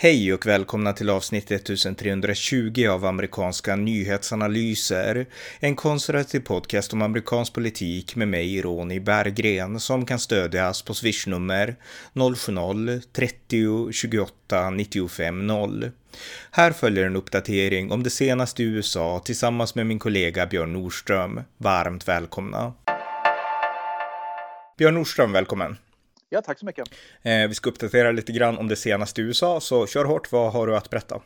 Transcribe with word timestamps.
Hej 0.00 0.34
och 0.34 0.46
välkomna 0.46 0.92
till 0.92 1.10
avsnitt 1.10 1.50
1320 1.50 2.86
av 2.90 3.04
amerikanska 3.04 3.76
nyhetsanalyser. 3.76 5.26
En 5.60 5.76
konservativ 5.76 6.40
podcast 6.40 6.92
om 6.92 7.02
amerikansk 7.02 7.52
politik 7.52 8.16
med 8.16 8.28
mig, 8.28 8.62
Ronny 8.62 9.00
Berggren, 9.00 9.80
som 9.80 10.06
kan 10.06 10.18
stödjas 10.18 10.82
på 10.82 10.94
swishnummer 10.94 11.76
070-30 12.14 13.92
28 13.92 14.70
95 14.70 15.46
0. 15.46 15.90
Här 16.50 16.72
följer 16.72 17.04
en 17.04 17.16
uppdatering 17.16 17.92
om 17.92 18.02
det 18.02 18.10
senaste 18.10 18.62
i 18.62 18.66
USA 18.66 19.22
tillsammans 19.24 19.74
med 19.74 19.86
min 19.86 19.98
kollega 19.98 20.46
Björn 20.46 20.72
Nordström. 20.72 21.40
Varmt 21.56 22.08
välkomna. 22.08 22.72
Björn 24.78 24.94
Nordström, 24.94 25.32
välkommen. 25.32 25.76
Ja, 26.30 26.42
tack 26.42 26.58
så 26.58 26.66
mycket. 26.66 26.88
Eh, 27.22 27.48
vi 27.48 27.54
ska 27.54 27.70
uppdatera 27.70 28.12
lite 28.12 28.32
grann 28.32 28.58
om 28.58 28.68
det 28.68 28.76
senaste 28.76 29.20
i 29.20 29.24
USA, 29.24 29.60
så 29.60 29.86
kör 29.86 30.04
hårt. 30.04 30.32
Vad 30.32 30.52
har 30.52 30.66
du 30.66 30.76
att 30.76 30.90
berätta? 30.90 31.20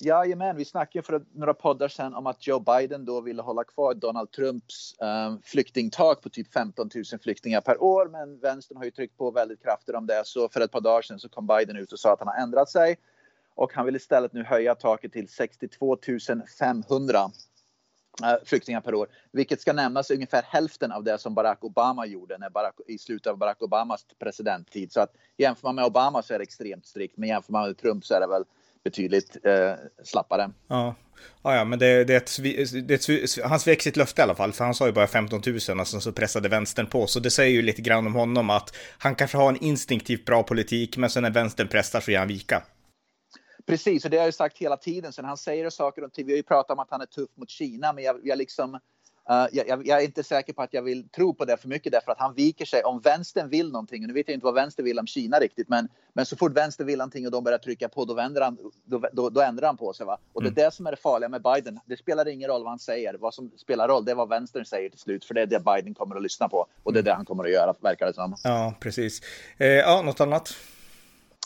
Jajamän, 0.00 0.56
vi 0.56 0.64
snackade 0.64 1.02
för 1.02 1.22
några 1.34 1.54
poddar 1.54 1.88
sedan 1.88 2.14
om 2.14 2.26
att 2.26 2.46
Joe 2.46 2.60
Biden 2.60 3.04
då 3.04 3.20
ville 3.20 3.42
hålla 3.42 3.64
kvar 3.64 3.94
Donald 3.94 4.30
Trumps 4.30 4.94
um, 5.00 5.42
flyktingtak 5.44 6.22
på 6.22 6.28
typ 6.28 6.52
15 6.52 6.90
000 6.94 7.04
flyktingar 7.22 7.60
per 7.60 7.82
år. 7.82 8.08
Men 8.08 8.38
vänstern 8.38 8.76
har 8.76 8.84
ju 8.84 8.90
tryckt 8.90 9.16
på 9.16 9.30
väldigt 9.30 9.62
kraftigt 9.62 9.94
om 9.94 10.06
det. 10.06 10.22
Så 10.24 10.48
för 10.48 10.60
ett 10.60 10.72
par 10.72 10.80
dagar 10.80 11.02
sedan 11.02 11.18
så 11.18 11.28
kom 11.28 11.46
Biden 11.46 11.76
ut 11.76 11.92
och 11.92 11.98
sa 11.98 12.12
att 12.12 12.18
han 12.18 12.28
har 12.28 12.42
ändrat 12.42 12.70
sig. 12.70 12.96
Och 13.54 13.74
han 13.74 13.86
vill 13.86 13.96
istället 13.96 14.32
nu 14.32 14.44
höja 14.44 14.74
taket 14.74 15.12
till 15.12 15.28
62 15.28 15.98
500 16.58 17.18
Eh, 17.18 17.30
Eh, 18.22 18.34
flyktingar 18.44 18.80
per 18.80 18.94
år, 18.94 19.08
vilket 19.32 19.60
ska 19.60 19.72
nämnas 19.72 20.10
ungefär 20.10 20.42
hälften 20.48 20.92
av 20.92 21.04
det 21.04 21.18
som 21.18 21.34
Barack 21.34 21.64
Obama 21.64 22.06
gjorde 22.06 22.38
när 22.38 22.50
Barack, 22.50 22.74
i 22.86 22.98
slutet 22.98 23.30
av 23.30 23.38
Barack 23.38 23.62
Obamas 23.62 24.06
presidenttid. 24.18 24.92
Så 24.92 25.00
att 25.00 25.12
jämför 25.36 25.68
man 25.68 25.74
med 25.74 25.84
Obama 25.84 26.22
så 26.22 26.34
är 26.34 26.38
det 26.38 26.42
extremt 26.42 26.86
strikt, 26.86 27.16
men 27.16 27.28
jämför 27.28 27.52
man 27.52 27.66
med 27.66 27.78
Trump 27.78 28.04
så 28.04 28.14
är 28.14 28.20
det 28.20 28.26
väl 28.26 28.44
betydligt 28.84 29.36
eh, 29.44 29.72
slappare. 30.04 30.50
Ja. 30.68 30.94
Ja, 31.42 31.56
ja, 31.56 31.64
men 31.64 31.78
det, 31.78 32.04
det, 32.04 32.14
är 32.14 32.16
ett, 32.16 32.36
det 32.88 33.08
är 33.08 33.24
ett, 33.24 33.44
han 33.44 33.60
svek 33.60 33.82
sitt 33.82 33.96
löfte 33.96 34.20
i 34.20 34.22
alla 34.22 34.34
fall, 34.34 34.52
för 34.52 34.64
han 34.64 34.74
sa 34.74 34.86
ju 34.86 34.92
bara 34.92 35.06
15 35.06 35.42
000 35.46 35.80
och 35.80 35.88
sen 35.88 36.00
så 36.00 36.12
pressade 36.12 36.48
vänstern 36.48 36.86
på. 36.86 37.06
Så 37.06 37.20
det 37.20 37.30
säger 37.30 37.52
ju 37.52 37.62
lite 37.62 37.82
grann 37.82 38.06
om 38.06 38.14
honom 38.14 38.50
att 38.50 38.76
han 38.98 39.14
kanske 39.14 39.36
har 39.36 39.48
en 39.48 39.64
instinktivt 39.64 40.24
bra 40.24 40.42
politik, 40.42 40.96
men 40.96 41.10
sen 41.10 41.22
när 41.22 41.30
vänstern 41.30 41.68
pressar 41.68 42.00
så 42.00 42.10
ger 42.10 42.18
han 42.18 42.28
vika. 42.28 42.62
Precis, 43.66 44.04
och 44.04 44.10
det 44.10 44.16
har 44.16 44.24
jag 44.24 44.34
sagt 44.34 44.58
hela 44.58 44.76
tiden. 44.76 45.12
Sen 45.12 45.24
han 45.24 45.36
säger 45.36 45.70
saker 45.70 46.04
om 46.04 46.10
Vi 46.16 46.32
har 46.32 46.36
ju 46.36 46.42
pratat 46.42 46.70
om 46.70 46.78
att 46.78 46.90
han 46.90 47.00
är 47.00 47.06
tuff 47.06 47.30
mot 47.34 47.50
Kina, 47.50 47.92
men 47.92 48.04
jag, 48.04 48.20
jag 48.22 48.38
liksom 48.38 48.78
Uh, 49.30 49.46
jag, 49.52 49.86
jag, 49.86 50.00
är 50.00 50.04
inte 50.04 50.22
säker 50.22 50.52
på 50.52 50.62
att 50.62 50.74
jag 50.74 50.82
vill 50.82 51.08
tro 51.08 51.34
på 51.34 51.44
det 51.44 51.56
för 51.56 51.68
mycket 51.68 51.92
därför 51.92 52.12
att 52.12 52.18
han 52.18 52.34
viker 52.34 52.64
sig. 52.64 52.82
Om 52.82 53.00
vänstern 53.00 53.48
vill 53.48 53.72
någonting, 53.72 54.02
och 54.02 54.08
nu 54.08 54.14
vet 54.14 54.28
jag 54.28 54.34
inte 54.34 54.44
vad 54.44 54.54
vänster 54.54 54.82
vill 54.82 54.98
om 54.98 55.06
Kina 55.06 55.38
riktigt, 55.38 55.68
men, 55.68 55.88
men 56.12 56.26
så 56.26 56.36
fort 56.36 56.56
vänster 56.56 56.84
vill 56.84 56.98
någonting 56.98 57.26
och 57.26 57.32
de 57.32 57.44
börjar 57.44 57.58
trycka 57.58 57.88
på, 57.88 58.04
då, 58.04 58.14
vänder 58.14 58.40
han, 58.40 58.58
då, 58.84 59.02
då, 59.12 59.30
då 59.30 59.40
ändrar 59.40 59.66
han 59.66 59.76
på 59.76 59.92
sig. 59.92 60.06
Va? 60.06 60.18
Och 60.32 60.42
mm. 60.42 60.54
det 60.54 60.60
är 60.60 60.64
det 60.64 60.70
som 60.70 60.86
är 60.86 60.90
det 60.90 60.96
farliga 60.96 61.28
med 61.28 61.42
Biden. 61.42 61.80
Det 61.84 61.96
spelar 61.96 62.28
ingen 62.28 62.48
roll 62.50 62.62
vad 62.62 62.70
han 62.70 62.78
säger. 62.78 63.14
Vad 63.14 63.34
som 63.34 63.50
spelar 63.56 63.88
roll, 63.88 64.04
det 64.04 64.10
är 64.10 64.14
vad 64.14 64.28
vänstern 64.28 64.64
säger 64.64 64.90
till 64.90 64.98
slut, 65.00 65.24
för 65.24 65.34
det 65.34 65.42
är 65.42 65.46
det 65.46 65.60
Biden 65.60 65.94
kommer 65.94 66.16
att 66.16 66.22
lyssna 66.22 66.48
på. 66.48 66.66
Och 66.82 66.92
det 66.92 66.98
är 66.98 67.02
det 67.02 67.14
han 67.14 67.24
kommer 67.24 67.44
att 67.44 67.52
göra, 67.52 67.74
verkar 67.80 68.06
det 68.06 68.14
som. 68.14 68.36
Ja, 68.44 68.74
precis. 68.80 69.20
Eh, 69.58 69.66
ja, 69.66 70.02
något 70.02 70.20
annat? 70.20 70.54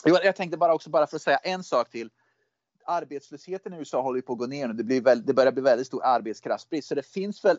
Jag 0.05 0.35
tänkte 0.35 0.57
bara 0.57 0.73
också 0.73 0.89
bara 0.89 1.07
för 1.07 1.15
att 1.15 1.21
säga 1.21 1.37
en 1.37 1.63
sak 1.63 1.89
till 1.89 2.09
arbetslösheten 2.85 3.73
i 3.73 3.77
USA 3.77 4.01
håller 4.01 4.21
på 4.21 4.33
att 4.33 4.39
gå 4.39 4.45
ner 4.45 4.67
nu. 4.67 4.73
Det, 4.73 4.83
blir 4.83 5.01
väl, 5.01 5.25
det 5.25 5.33
börjar 5.33 5.51
bli 5.51 5.61
väldigt 5.61 5.87
stor 5.87 6.03
arbetskraftsbrist. 6.03 6.87
Så 6.87 6.95
det 6.95 7.05
finns 7.05 7.45
väl 7.45 7.57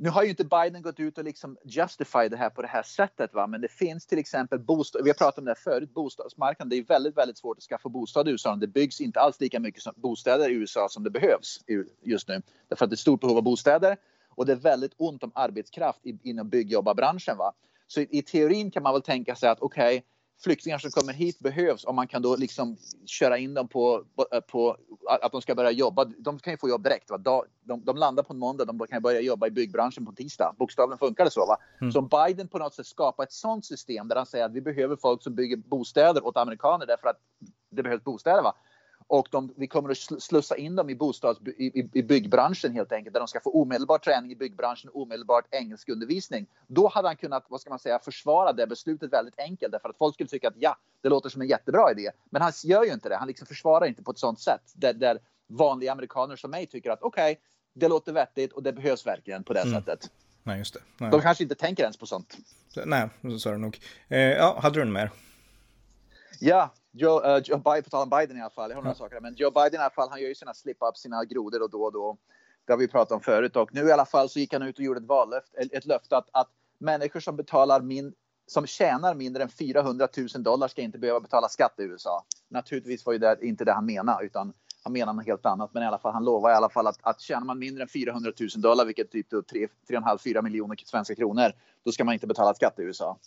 nu 0.00 0.10
har 0.10 0.22
ju 0.22 0.30
inte 0.30 0.44
Biden 0.44 0.82
gått 0.82 1.00
ut 1.00 1.18
och 1.18 1.24
liksom 1.24 1.56
justify 1.64 2.28
det 2.28 2.36
här 2.36 2.50
på 2.50 2.62
det 2.62 2.68
här 2.68 2.82
sättet, 2.82 3.34
va? 3.34 3.46
men 3.46 3.60
det 3.60 3.68
finns 3.68 4.06
till 4.06 4.18
exempel 4.18 4.58
bostad. 4.58 5.04
Vi 5.04 5.10
har 5.10 5.14
pratat 5.14 5.38
om 5.38 5.44
det 5.44 5.50
här 5.50 5.72
förut, 5.72 5.94
bostadsmarknaden. 5.94 6.68
Det 6.68 6.76
är 6.76 6.82
väldigt, 6.82 7.16
väldigt 7.16 7.38
svårt 7.38 7.56
att 7.56 7.62
skaffa 7.62 7.88
bostad 7.88 8.28
i 8.28 8.30
USA. 8.30 8.56
Det 8.56 8.66
byggs 8.66 9.00
inte 9.00 9.20
alls 9.20 9.40
lika 9.40 9.60
mycket 9.60 9.82
som 9.82 9.92
bostäder 9.96 10.50
i 10.50 10.52
USA 10.52 10.88
som 10.88 11.04
det 11.04 11.10
behövs 11.10 11.60
just 12.02 12.28
nu. 12.28 12.42
Därför 12.68 12.84
att 12.84 12.90
det 12.90 12.94
är 12.94 12.96
stort 12.96 13.20
behov 13.20 13.36
av 13.36 13.42
bostäder 13.42 13.96
och 14.28 14.46
det 14.46 14.52
är 14.52 14.56
väldigt 14.56 14.92
ont 14.96 15.22
om 15.22 15.32
arbetskraft 15.34 16.00
inom 16.22 16.48
byggjobbarbranschen. 16.48 17.36
Va? 17.36 17.52
Så 17.86 18.00
i, 18.00 18.08
i 18.10 18.22
teorin 18.22 18.70
kan 18.70 18.82
man 18.82 18.92
väl 18.92 19.02
tänka 19.02 19.36
sig 19.36 19.48
att 19.48 19.60
okej, 19.60 19.96
okay, 19.96 20.02
flyktingar 20.40 20.78
som 20.78 20.90
kommer 20.90 21.12
hit 21.12 21.38
behövs 21.38 21.84
om 21.84 21.96
man 21.96 22.08
kan 22.08 22.22
då 22.22 22.36
liksom 22.36 22.76
köra 23.06 23.38
in 23.38 23.54
dem 23.54 23.68
på, 23.68 24.04
på 24.46 24.76
att 25.22 25.32
de 25.32 25.42
ska 25.42 25.54
börja 25.54 25.70
jobba. 25.70 26.04
De 26.04 26.38
kan 26.38 26.52
ju 26.52 26.56
få 26.56 26.68
jobb 26.68 26.84
direkt. 26.84 27.10
Va? 27.10 27.18
De, 27.62 27.84
de 27.84 27.96
landar 27.96 28.22
på 28.22 28.32
en 28.32 28.38
måndag, 28.38 28.64
de 28.64 28.78
kan 28.78 29.02
börja 29.02 29.20
jobba 29.20 29.46
i 29.46 29.50
byggbranschen 29.50 30.06
på 30.06 30.12
tisdag. 30.12 30.54
Bokstavligen 30.58 30.98
funkar 30.98 31.24
det 31.24 31.30
så. 31.30 31.46
Va? 31.46 31.56
Mm. 31.80 31.92
Så 31.92 31.98
om 31.98 32.08
Biden 32.08 32.48
på 32.48 32.58
något 32.58 32.74
sätt 32.74 32.86
skapar 32.86 33.24
ett 33.24 33.32
sånt 33.32 33.66
system 33.66 34.08
där 34.08 34.16
han 34.16 34.26
säger 34.26 34.44
att 34.44 34.52
vi 34.52 34.60
behöver 34.60 34.96
folk 34.96 35.22
som 35.22 35.34
bygger 35.34 35.56
bostäder 35.56 36.26
åt 36.26 36.36
amerikaner 36.36 36.86
därför 36.86 37.08
att 37.08 37.20
det 37.70 37.82
behövs 37.82 38.04
bostäder. 38.04 38.42
Va? 38.42 38.54
Och 39.08 39.28
de, 39.30 39.54
vi 39.56 39.66
kommer 39.66 39.90
att 39.90 40.22
slussa 40.22 40.56
in 40.56 40.76
dem 40.76 40.90
i, 40.90 40.94
bostads, 40.94 41.40
i, 41.40 41.88
i, 41.92 42.02
byggbranschen 42.02 42.72
helt 42.72 42.92
enkelt, 42.92 43.14
där 43.14 43.20
de 43.20 43.28
ska 43.28 43.40
få 43.40 43.50
omedelbar 43.50 43.98
träning 43.98 44.32
i 44.32 44.36
byggbranschen, 44.36 44.90
omedelbart 44.94 45.44
engelskundervisning. 45.50 46.46
Då 46.66 46.88
hade 46.88 47.08
han 47.08 47.16
kunnat, 47.16 47.46
vad 47.48 47.60
ska 47.60 47.70
man 47.70 47.78
säga, 47.78 47.98
försvara 47.98 48.52
det 48.52 48.66
beslutet 48.66 49.12
väldigt 49.12 49.38
enkelt, 49.38 49.72
därför 49.72 49.88
att 49.88 49.98
folk 49.98 50.14
skulle 50.14 50.28
tycka 50.28 50.48
att 50.48 50.54
ja, 50.56 50.76
det 51.02 51.08
låter 51.08 51.28
som 51.28 51.42
en 51.42 51.48
jättebra 51.48 51.92
idé. 51.92 52.10
Men 52.30 52.42
han 52.42 52.52
gör 52.64 52.84
ju 52.84 52.92
inte 52.92 53.08
det. 53.08 53.16
Han 53.16 53.28
liksom 53.28 53.46
försvarar 53.46 53.86
inte 53.86 54.02
på 54.02 54.10
ett 54.10 54.18
sånt 54.18 54.40
sätt 54.40 54.72
där, 54.74 54.92
där 54.92 55.18
vanliga 55.46 55.92
amerikaner 55.92 56.36
som 56.36 56.50
mig 56.50 56.66
tycker 56.66 56.90
att 56.90 57.02
okej, 57.02 57.32
okay, 57.32 57.42
det 57.74 57.88
låter 57.88 58.12
vettigt 58.12 58.52
och 58.52 58.62
det 58.62 58.72
behövs 58.72 59.06
verkligen 59.06 59.44
på 59.44 59.52
det 59.52 59.60
mm. 59.60 59.74
sättet. 59.74 60.10
Nej, 60.42 60.58
just 60.58 60.74
det. 60.74 60.80
Nej. 60.98 61.10
De 61.10 61.20
kanske 61.20 61.44
inte 61.44 61.54
tänker 61.54 61.82
ens 61.82 61.96
på 61.96 62.06
sånt. 62.06 62.36
Nej, 62.84 63.08
så 63.38 63.48
är 63.48 63.52
det 63.52 63.58
nog. 63.58 63.80
Eh, 64.08 64.18
ja, 64.18 64.58
hade 64.62 64.74
du 64.74 64.82
en 64.82 64.92
mer? 64.92 65.10
Ja, 66.40 66.72
Joe, 66.98 67.20
uh, 67.20 67.42
Joe 67.44 67.58
Biden, 67.58 67.82
på 67.82 67.90
tal 67.90 68.02
om 68.02 68.10
Biden 68.10 68.36
i 68.36 68.40
alla 68.40 68.50
fall, 68.50 68.70
jag 68.70 68.76
har 68.76 68.82
några 68.82 68.94
saker, 68.94 69.20
men 69.20 69.34
Joe 69.34 69.50
Biden 69.50 69.74
i 69.74 69.76
alla 69.76 69.90
fall, 69.90 70.08
han 70.10 70.20
gör 70.20 70.28
ju 70.28 70.34
sina 70.34 70.52
slip-ups, 70.52 70.94
sina 70.94 71.24
grodor 71.24 71.62
och 71.62 71.70
då 71.70 71.82
och 71.82 71.92
då. 71.92 72.18
Det 72.66 72.72
har 72.72 72.78
vi 72.78 72.88
pratat 72.88 73.12
om 73.12 73.20
förut 73.20 73.56
och 73.56 73.74
nu 73.74 73.88
i 73.88 73.92
alla 73.92 74.04
fall 74.04 74.28
så 74.28 74.38
gick 74.38 74.52
han 74.52 74.62
ut 74.62 74.78
och 74.78 74.84
gjorde 74.84 75.00
ett 75.00 75.06
vallöfte, 75.06 75.58
ett 75.72 75.86
löfte 75.86 76.16
att, 76.16 76.28
att 76.32 76.48
människor 76.78 77.20
som 77.20 77.36
betalar 77.36 77.80
min, 77.80 78.12
som 78.46 78.66
tjänar 78.66 79.14
mindre 79.14 79.42
än 79.42 79.48
400 79.48 80.08
000 80.16 80.42
dollar 80.42 80.68
ska 80.68 80.82
inte 80.82 80.98
behöva 80.98 81.20
betala 81.20 81.48
skatt 81.48 81.74
i 81.78 81.82
USA. 81.82 82.24
Naturligtvis 82.48 83.06
var 83.06 83.12
ju 83.12 83.18
det 83.18 83.38
inte 83.42 83.64
det 83.64 83.72
han 83.72 83.86
menade, 83.86 84.26
utan 84.26 84.52
han 84.84 84.92
menar 84.92 85.12
något 85.12 85.26
helt 85.26 85.46
annat. 85.46 85.74
Men 85.74 85.82
i 85.82 85.86
alla 85.86 85.98
fall, 85.98 86.12
han 86.12 86.24
lovar 86.24 86.50
i 86.50 86.54
alla 86.54 86.68
fall 86.68 86.86
att, 86.86 86.98
att 87.00 87.20
tjänar 87.20 87.44
man 87.44 87.58
mindre 87.58 87.82
än 87.82 87.88
400 87.88 88.32
000 88.40 88.48
dollar, 88.56 88.84
vilket 88.84 89.10
typ 89.10 89.32
3,5-4 89.32 90.42
miljoner 90.42 90.76
svenska 90.84 91.14
kronor, 91.14 91.52
då 91.84 91.92
ska 91.92 92.04
man 92.04 92.14
inte 92.14 92.26
betala 92.26 92.54
skatt 92.54 92.78
i 92.78 92.82
USA. 92.82 93.18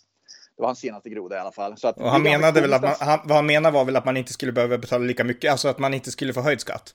Det 0.56 0.62
var 0.62 0.68
hans 0.68 0.78
senaste 0.78 1.10
groda 1.10 1.36
i 1.36 1.38
alla 1.38 1.52
fall. 1.52 1.76
Så 1.76 1.88
att, 1.88 1.98
och 1.98 2.10
han 2.10 2.22
menade 2.22 2.60
väl 2.60 2.72
att 2.72 2.82
man, 2.82 2.94
han, 3.00 3.20
vad 3.24 3.36
han 3.36 3.46
menade 3.46 3.74
var 3.74 3.84
väl 3.84 3.96
att 3.96 4.04
man 4.04 4.16
inte 4.16 4.32
skulle 4.32 4.52
behöva 4.52 4.78
betala 4.78 5.04
lika 5.04 5.24
mycket, 5.24 5.52
alltså 5.52 5.68
att 5.68 5.78
man 5.78 5.94
inte 5.94 6.10
skulle 6.10 6.32
få 6.32 6.40
höjd 6.40 6.60
skatt. 6.60 6.94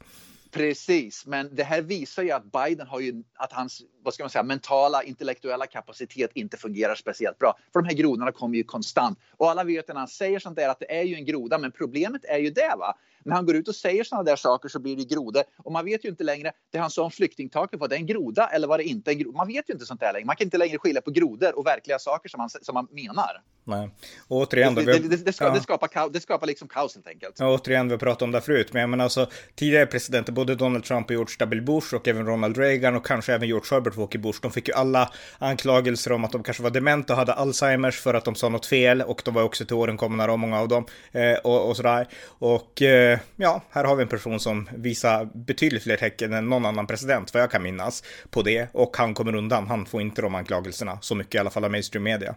Precis, 0.51 1.25
men 1.25 1.55
det 1.55 1.63
här 1.63 1.81
visar 1.81 2.23
ju 2.23 2.31
att 2.31 2.51
Biden 2.51 2.87
har 2.87 2.99
ju 2.99 3.23
att 3.35 3.53
hans 3.53 3.81
vad 4.03 4.13
ska 4.13 4.23
man 4.23 4.29
säga, 4.29 4.43
mentala 4.43 5.03
intellektuella 5.03 5.65
kapacitet 5.65 6.31
inte 6.33 6.57
fungerar 6.57 6.95
speciellt 6.95 7.39
bra. 7.39 7.57
För 7.73 7.81
de 7.81 7.87
här 7.87 7.95
grodorna 7.95 8.31
kommer 8.31 8.57
ju 8.57 8.63
konstant 8.63 9.19
och 9.37 9.49
alla 9.49 9.63
vet 9.63 9.87
när 9.87 9.95
han 9.95 10.07
säger 10.07 10.39
sånt 10.39 10.55
där 10.55 10.69
att 10.69 10.79
det 10.79 10.99
är 10.99 11.03
ju 11.03 11.15
en 11.15 11.25
groda, 11.25 11.57
men 11.57 11.71
problemet 11.71 12.25
är 12.25 12.37
ju 12.37 12.49
det 12.49 12.73
va 12.77 12.97
när 13.27 13.35
han 13.35 13.45
går 13.45 13.55
ut 13.55 13.67
och 13.67 13.75
säger 13.75 14.03
sådana 14.03 14.23
där 14.23 14.35
saker 14.35 14.69
så 14.69 14.79
blir 14.79 14.95
det 14.95 15.03
grodor. 15.03 15.43
Och 15.57 15.71
man 15.71 15.85
vet 15.85 16.05
ju 16.05 16.09
inte 16.09 16.23
längre, 16.23 16.51
det 16.71 16.77
han 16.77 16.89
sa 16.89 17.03
om 17.03 17.11
flyktingtaket, 17.11 17.79
var 17.79 17.87
det 17.87 17.95
en 17.95 18.05
groda 18.05 18.47
eller 18.47 18.67
var 18.67 18.77
det 18.77 18.83
inte 18.83 19.11
en 19.11 19.17
groda? 19.17 19.37
Man 19.37 19.47
vet 19.47 19.69
ju 19.69 19.73
inte 19.73 19.85
sånt 19.85 19.99
där 19.99 20.13
längre. 20.13 20.25
Man 20.25 20.35
kan 20.35 20.45
inte 20.47 20.57
längre 20.57 20.77
skilja 20.77 21.01
på 21.01 21.11
grodor 21.11 21.57
och 21.57 21.65
verkliga 21.65 21.99
saker 21.99 22.29
som 22.29 22.37
man, 22.37 22.49
som 22.49 22.73
man 22.73 22.87
menar. 22.91 23.41
Nej. 23.67 23.89
Och 24.27 24.37
återigen, 24.37 24.75
det, 24.75 24.83
det, 24.83 24.99
det, 24.99 25.17
det, 25.17 25.33
ska, 25.33 25.45
ja. 25.45 25.51
det, 25.51 25.61
skapar, 25.61 26.09
det 26.09 26.19
skapar 26.19 26.47
liksom 26.47 26.67
kaos 26.67 26.95
helt 26.95 27.07
enkelt. 27.07 27.35
Ja, 27.39 27.53
återigen, 27.53 27.87
vi 27.87 27.93
har 27.93 27.99
pratat 27.99 28.21
om 28.21 28.31
det 28.31 28.41
förut, 28.41 28.73
men 28.73 28.79
jag 28.79 28.89
menar 28.89 29.03
alltså 29.03 29.29
tidigare 29.55 29.85
presidenter, 29.85 30.33
både 30.33 30.55
Donald 30.55 30.83
Trump 30.83 31.05
och 31.05 31.11
George 31.11 31.35
W. 31.39 31.61
Bush 31.61 31.95
och 31.95 32.07
även 32.07 32.25
Ronald 32.25 32.57
Reagan 32.57 32.95
och 32.95 33.05
kanske 33.05 33.33
även 33.33 33.47
George 33.47 33.67
Herbert 33.71 33.95
Walker 33.95 34.19
Bush, 34.19 34.39
de 34.41 34.51
fick 34.51 34.67
ju 34.67 34.73
alla 34.73 35.11
anklagelser 35.37 36.11
om 36.11 36.25
att 36.25 36.31
de 36.31 36.43
kanske 36.43 36.63
var 36.63 36.69
dementa 36.69 37.13
och 37.13 37.19
hade 37.19 37.33
Alzheimers 37.33 37.99
för 37.99 38.13
att 38.13 38.25
de 38.25 38.35
sa 38.35 38.49
något 38.49 38.65
fel 38.65 39.01
och 39.01 39.21
de 39.25 39.33
var 39.33 39.43
också 39.43 39.65
till 39.65 39.75
åren 39.75 39.97
komna, 39.97 40.37
många 40.37 40.59
av 40.59 40.67
dem, 40.67 40.85
eh, 41.11 41.33
och, 41.43 41.69
och 41.69 41.77
sådär. 41.77 42.07
Och 42.25 42.81
eh, 42.81 43.19
ja, 43.35 43.63
här 43.71 43.83
har 43.83 43.95
vi 43.95 44.03
en 44.03 44.09
person 44.09 44.39
som 44.39 44.69
visar 44.75 45.29
betydligt 45.33 45.83
fler 45.83 45.97
tecken 45.97 46.33
än 46.33 46.49
någon 46.49 46.65
annan 46.65 46.87
president, 46.87 47.33
vad 47.33 47.43
jag 47.43 47.51
kan 47.51 47.63
minnas, 47.63 48.03
på 48.29 48.41
det. 48.41 48.67
Och 48.71 48.97
han 48.97 49.13
kommer 49.13 49.35
undan. 49.35 49.67
Han 49.67 49.85
får 49.85 50.01
inte 50.01 50.21
de 50.21 50.35
anklagelserna, 50.35 50.97
så 51.01 51.15
mycket 51.15 51.35
i 51.35 51.37
alla 51.37 51.49
fall 51.49 51.63
av 51.63 51.71
mainstream 51.71 52.03
media. 52.03 52.35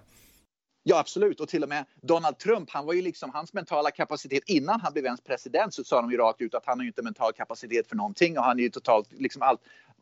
Ja, 0.82 0.98
absolut. 0.98 1.40
Och 1.40 1.48
till 1.48 1.62
och 1.62 1.68
med 1.68 1.84
Donald 2.02 2.38
Trump, 2.38 2.70
han 2.70 2.86
var 2.86 2.92
ju 2.92 3.02
liksom 3.02 3.30
hans 3.30 3.52
mentala 3.52 3.90
kapacitet 3.90 4.42
innan 4.46 4.80
han 4.80 4.92
blev 4.92 5.04
ens 5.04 5.20
president 5.20 5.74
så 5.74 5.84
sa 5.84 6.00
de 6.00 6.10
ju 6.10 6.16
rakt 6.16 6.40
ut 6.40 6.54
att 6.54 6.66
han 6.66 6.78
har 6.78 6.82
ju 6.84 6.88
inte 6.88 7.02
mental 7.02 7.32
kapacitet 7.32 7.88
för 7.88 7.96
någonting 7.96 8.38
och 8.38 8.44
han 8.44 8.58
är 8.58 8.62
ju 8.62 8.70
totalt 8.70 9.12
liksom 9.12 9.42
allt. 9.42 9.60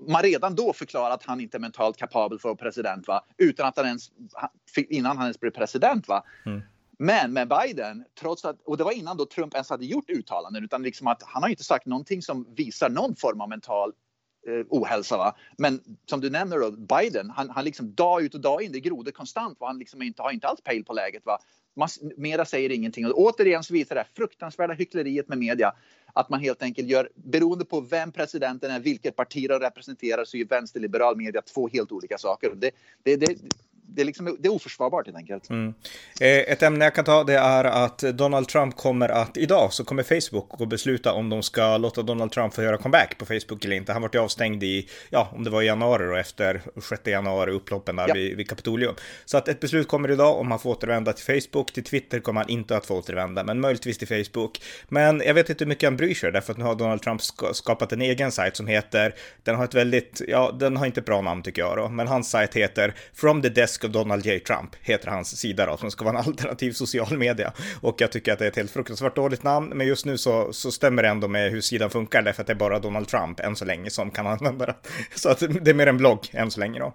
Man 0.09 0.23
redan 0.23 0.55
då 0.55 0.73
förklarat 0.73 1.15
att 1.15 1.27
han 1.27 1.41
inte 1.41 1.57
är 1.57 1.61
mentalt 1.61 1.97
kapabel 1.97 2.39
för 2.39 2.49
att 2.49 2.61
vara 2.61 2.71
president 2.71 3.09
va 3.09 3.25
utan 3.37 3.67
att 3.67 3.77
han 3.77 3.87
ens 3.87 4.11
innan 4.77 5.17
han 5.17 5.27
ens 5.27 5.41
blev 5.41 5.51
president 5.51 6.09
va. 6.09 6.25
Mm. 6.47 6.63
Men 6.99 7.33
med 7.33 7.49
Biden, 7.49 8.05
trots 8.21 8.45
att, 8.45 8.63
och 8.65 8.77
det 8.77 8.85
var 8.85 8.93
innan 8.93 9.17
då 9.17 9.27
Trump 9.27 9.55
ens 9.55 9.71
hade 9.71 9.87
gjort 9.87 10.11
uttalanden, 10.11 10.65
utan 10.65 10.83
liksom 10.83 11.07
att 11.07 11.23
han 11.23 11.43
har 11.43 11.51
inte 11.51 11.65
sagt 11.65 11.87
någonting 11.87 12.23
som 12.23 12.47
visar 12.55 12.91
någon 12.91 13.17
form 13.17 13.41
av 13.41 13.49
mental 13.49 13.93
eh, 14.49 14.67
ohälsa. 14.69 15.17
Va? 15.17 15.37
Men 15.59 15.81
som 16.07 16.21
du 16.21 16.31
nämner 16.31 16.59
då, 16.59 16.71
Biden, 16.71 17.31
han, 17.31 17.51
han 17.51 17.65
liksom 17.65 17.95
dag 17.95 18.23
ut 18.23 18.35
och 18.35 18.41
dag 18.41 18.63
in, 18.63 18.73
det 18.73 18.81
groder 18.81 19.13
konstant. 19.13 19.61
Va? 19.61 19.67
Han 19.67 19.79
liksom 19.79 20.03
inte, 20.03 20.23
har 20.23 20.31
inte 20.31 20.47
alls 20.47 20.61
pejl 20.61 20.85
på 20.85 20.93
läget. 20.93 21.27
Va? 21.27 21.39
Man, 21.77 21.89
mera 22.17 22.45
säger 22.45 22.71
ingenting. 22.71 23.07
Och 23.07 23.19
återigen 23.19 23.65
så 23.65 23.73
visar 23.73 23.95
det 23.95 24.01
här 24.01 24.09
fruktansvärda 24.17 24.75
hyckleriet 24.75 25.29
med 25.29 25.39
media. 25.39 25.73
Att 26.13 26.29
man 26.29 26.41
helt 26.41 26.63
enkelt 26.63 26.89
gör, 26.89 27.11
beroende 27.15 27.65
på 27.65 27.81
vem 27.81 28.13
presidenten 28.13 28.71
är, 28.71 28.81
vilket 28.81 29.17
parti 29.17 29.49
de 29.49 29.59
representerar, 29.59 30.25
så 30.25 30.37
är 30.37 30.45
vänsterliberal 30.45 31.17
media 31.17 31.43
två 31.43 31.69
helt 31.69 31.93
olika 31.93 32.19
saker. 32.19 32.53
Det, 32.57 32.71
det, 33.03 33.17
det, 33.17 33.37
det, 33.95 34.03
är 34.03 34.05
liksom, 34.07 34.37
det 34.41 34.49
är 34.49 34.53
oförsvarbart 34.53 35.07
helt 35.07 35.17
enkelt. 35.17 35.51
Mm. 35.51 35.75
Eh, 36.21 36.29
ett 36.29 36.63
ämne 36.63 36.85
jag 36.85 36.95
kan 36.95 37.05
ta 37.05 37.25
det 37.25 37.39
är 37.39 37.65
att 37.65 37.99
Donald 37.99 38.49
Trump 38.49 38.77
kommer 38.77 39.09
att, 39.09 39.37
idag 39.37 39.73
så 39.73 39.85
kommer 39.85 40.03
Facebook 40.03 40.61
att 40.61 40.69
besluta 40.69 41.13
om 41.13 41.31
de 41.31 41.43
ska 41.43 41.77
låta 41.77 42.03
Donald 42.03 42.33
Trump 42.33 42.55
få 42.55 42.63
göra 42.63 42.77
comeback 42.77 43.19
på 43.19 43.27
Facebook 43.27 43.65
eller 43.65 43.77
inte. 43.77 43.93
Han 43.93 44.03
var 44.03 44.11
ju 44.13 44.19
avstängd 44.21 44.63
i, 44.63 44.89
ja, 45.11 45.29
om 45.33 45.45
det 45.45 45.51
var 45.51 45.63
i 45.63 45.67
januari 45.67 46.07
då, 46.07 46.17
efter 46.17 46.61
6 46.89 47.07
januari 47.07 47.51
upploppen 47.51 47.97
där 47.97 48.09
ja. 48.09 48.15
vid, 48.15 48.37
vid 48.37 48.49
Kapitolium. 48.49 48.95
Så 49.25 49.39
att 49.39 49.49
ett 49.49 49.61
beslut 49.61 49.89
kommer 49.89 50.11
idag 50.11 50.39
om 50.39 50.51
han 50.51 50.61
får 50.61 50.71
återvända 50.71 51.13
till 51.13 51.43
Facebook. 51.43 51.73
Till 51.73 51.85
Twitter 51.85 52.21
kommer 52.21 52.41
han 52.41 52.51
inte 52.51 52.77
att 52.77 52.87
få 52.87 52.99
återvända, 52.99 53.45
men 53.45 53.61
möjligtvis 53.61 53.99
till 53.99 54.09
Facebook. 54.09 54.63
Men 54.89 55.23
jag 55.27 55.35
vet 55.35 55.51
inte 55.51 55.65
hur 55.65 55.69
mycket 55.69 55.87
han 55.87 55.97
bryr 55.97 56.15
sig, 56.15 56.33
därför 56.33 56.53
att 56.53 56.59
nu 56.59 56.65
har 56.65 56.75
Donald 56.75 57.03
Trump 57.03 57.21
skapat 57.53 57.93
en 57.93 58.03
egen 58.03 58.33
sajt 58.33 58.57
som 58.57 58.67
heter, 58.67 59.15
den 59.43 59.55
har 59.55 59.65
ett 59.65 59.75
väldigt, 59.75 60.23
ja, 60.29 60.57
den 60.61 60.77
har 60.77 60.87
inte 60.87 61.01
ett 61.01 61.07
bra 61.07 61.21
namn 61.21 61.43
tycker 61.43 61.63
jag 61.63 61.77
då, 61.77 61.89
men 61.89 62.09
hans 62.09 62.31
sajt 62.31 62.55
heter 62.55 62.95
From 63.15 63.43
the 63.43 63.49
Desk 63.49 63.78
of 63.85 63.91
Donald 63.91 64.27
J. 64.27 64.39
Trump, 64.41 64.71
heter 64.81 65.09
hans 65.09 65.37
sida 65.37 65.67
då, 65.67 65.77
som 65.77 65.91
ska 65.91 66.05
vara 66.05 66.19
en 66.19 66.27
alternativ 66.27 66.73
social 66.73 67.19
media. 67.19 67.53
Och 67.81 68.01
jag 68.01 68.13
tycker 68.13 68.33
att 68.33 68.39
det 68.39 68.45
är 68.45 68.49
ett 68.49 68.57
helt 68.57 68.71
fruktansvärt 68.71 69.17
dåligt 69.17 69.43
namn, 69.43 69.69
men 69.69 69.87
just 69.87 70.07
nu 70.07 70.19
så, 70.19 70.53
så 70.53 70.71
stämmer 70.73 71.03
det 71.03 71.09
ändå 71.09 71.29
med 71.29 71.51
hur 71.51 71.61
sidan 71.61 71.91
funkar, 71.91 72.23
därför 72.23 72.41
att 72.41 72.47
det 72.47 72.53
är 72.53 72.55
bara 72.55 72.79
Donald 72.79 73.09
Trump 73.09 73.41
än 73.41 73.57
så 73.57 73.65
länge 73.65 73.91
som 73.91 74.11
kan 74.11 74.27
använda 74.27 74.67
det. 74.67 74.75
Så 75.15 75.29
att 75.29 75.39
det 75.39 75.71
är 75.71 75.75
mer 75.75 75.87
en 75.87 75.97
blogg 75.97 76.29
än 76.33 76.51
så 76.51 76.61
länge 76.61 76.79
då. 76.79 76.95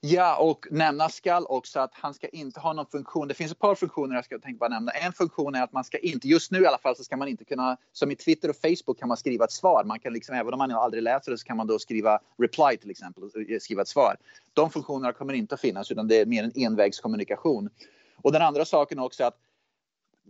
Ja, 0.00 0.36
och 0.36 0.66
nämnas 0.70 1.14
skall 1.14 1.46
också 1.48 1.80
att 1.80 1.90
han 1.94 2.14
ska 2.14 2.28
inte 2.28 2.60
ha 2.60 2.72
någon 2.72 2.86
funktion. 2.86 3.28
Det 3.28 3.34
finns 3.34 3.52
ett 3.52 3.58
par 3.58 3.74
funktioner 3.74 4.14
jag 4.14 4.24
ska 4.24 4.38
tänka 4.38 4.58
bara 4.58 4.68
nämna. 4.68 4.92
En 4.92 5.12
funktion 5.12 5.54
är 5.54 5.62
att 5.62 5.72
man 5.72 5.84
ska 5.84 5.98
inte, 5.98 6.28
just 6.28 6.50
nu 6.50 6.62
i 6.62 6.66
alla 6.66 6.78
fall, 6.78 6.96
så 6.96 7.04
ska 7.04 7.16
man 7.16 7.28
inte 7.28 7.44
kunna, 7.44 7.76
som 7.92 8.10
i 8.10 8.16
Twitter 8.16 8.50
och 8.50 8.56
Facebook 8.56 8.98
kan 8.98 9.08
man 9.08 9.16
skriva 9.16 9.44
ett 9.44 9.52
svar. 9.52 9.84
Man 9.84 10.00
kan 10.00 10.12
liksom, 10.12 10.34
även 10.34 10.52
om 10.52 10.58
man 10.58 10.70
aldrig 10.70 11.02
läser 11.02 11.30
det 11.30 11.38
så 11.38 11.44
kan 11.44 11.56
man 11.56 11.66
då 11.66 11.78
skriva 11.78 12.20
reply 12.36 12.76
till 12.76 12.90
exempel, 12.90 13.24
eh, 13.24 13.58
skriva 13.58 13.82
ett 13.82 13.88
svar. 13.88 14.16
De 14.52 14.70
funktionerna 14.70 15.12
kommer 15.12 15.32
inte 15.32 15.54
att 15.54 15.60
finnas 15.60 15.90
utan 15.90 16.08
det 16.08 16.20
är 16.20 16.26
mer 16.26 16.44
en 16.44 16.52
envägskommunikation. 16.54 17.70
Och 18.16 18.32
den 18.32 18.42
andra 18.42 18.64
saken 18.64 18.98
också 18.98 19.22
är 19.22 19.26
att 19.26 19.38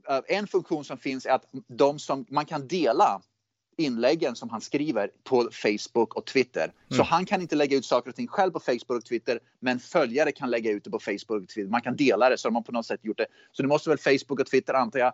eh, 0.08 0.36
en 0.36 0.46
funktion 0.46 0.84
som 0.84 0.98
finns 0.98 1.26
är 1.26 1.30
att 1.30 1.46
de 1.66 1.98
som 1.98 2.26
man 2.28 2.44
kan 2.44 2.68
dela 2.68 3.20
inläggen 3.78 4.36
som 4.36 4.50
han 4.50 4.60
skriver 4.60 5.10
på 5.24 5.48
Facebook 5.52 6.14
och 6.14 6.26
Twitter. 6.26 6.62
Mm. 6.62 6.96
Så 6.96 7.02
han 7.02 7.26
kan 7.26 7.40
inte 7.40 7.56
lägga 7.56 7.76
ut 7.76 7.84
saker 7.84 8.10
och 8.10 8.16
ting 8.16 8.28
själv 8.28 8.52
på 8.52 8.60
Facebook 8.60 8.90
och 8.90 9.04
Twitter, 9.04 9.40
men 9.60 9.80
följare 9.80 10.32
kan 10.32 10.50
lägga 10.50 10.70
ut 10.70 10.84
det 10.84 10.90
på 10.90 10.98
Facebook 10.98 11.42
och 11.42 11.48
Twitter. 11.48 11.70
Man 11.70 11.80
kan 11.80 11.96
dela 11.96 12.28
det, 12.28 12.38
så 12.38 12.48
de 12.48 12.54
har 12.54 12.62
på 12.62 12.72
något 12.72 12.86
sätt 12.86 13.00
gjort 13.02 13.18
det. 13.18 13.26
Så 13.52 13.62
nu 13.62 13.68
måste 13.68 13.90
väl 13.90 13.98
Facebook 13.98 14.40
och 14.40 14.46
Twitter, 14.46 14.74
antar 14.74 14.98
jag, 14.98 15.12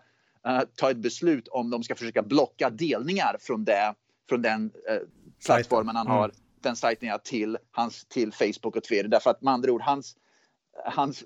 uh, 0.49 0.61
ta 0.77 0.91
ett 0.91 0.97
beslut 0.97 1.49
om 1.49 1.71
de 1.71 1.83
ska 1.83 1.95
försöka 1.95 2.23
blocka 2.23 2.71
delningar 2.71 3.37
från, 3.41 3.65
det, 3.65 3.95
från 4.29 4.43
den 4.43 4.65
uh, 4.65 4.99
plattformen 5.47 5.97
han 5.97 6.07
mm. 6.07 6.19
har, 6.19 6.33
den 6.61 6.77
sajten 6.77 7.09
ja, 7.09 7.19
till, 7.19 7.59
hans, 7.71 8.05
till 8.05 8.33
Facebook 8.33 8.77
och 8.77 8.85
Twitter. 8.85 9.09
Därför 9.09 9.31
att 9.31 9.43
med 9.43 9.55
andra 9.55 9.73
ord, 9.73 9.83
hans 9.83 10.17
hans, 10.85 11.25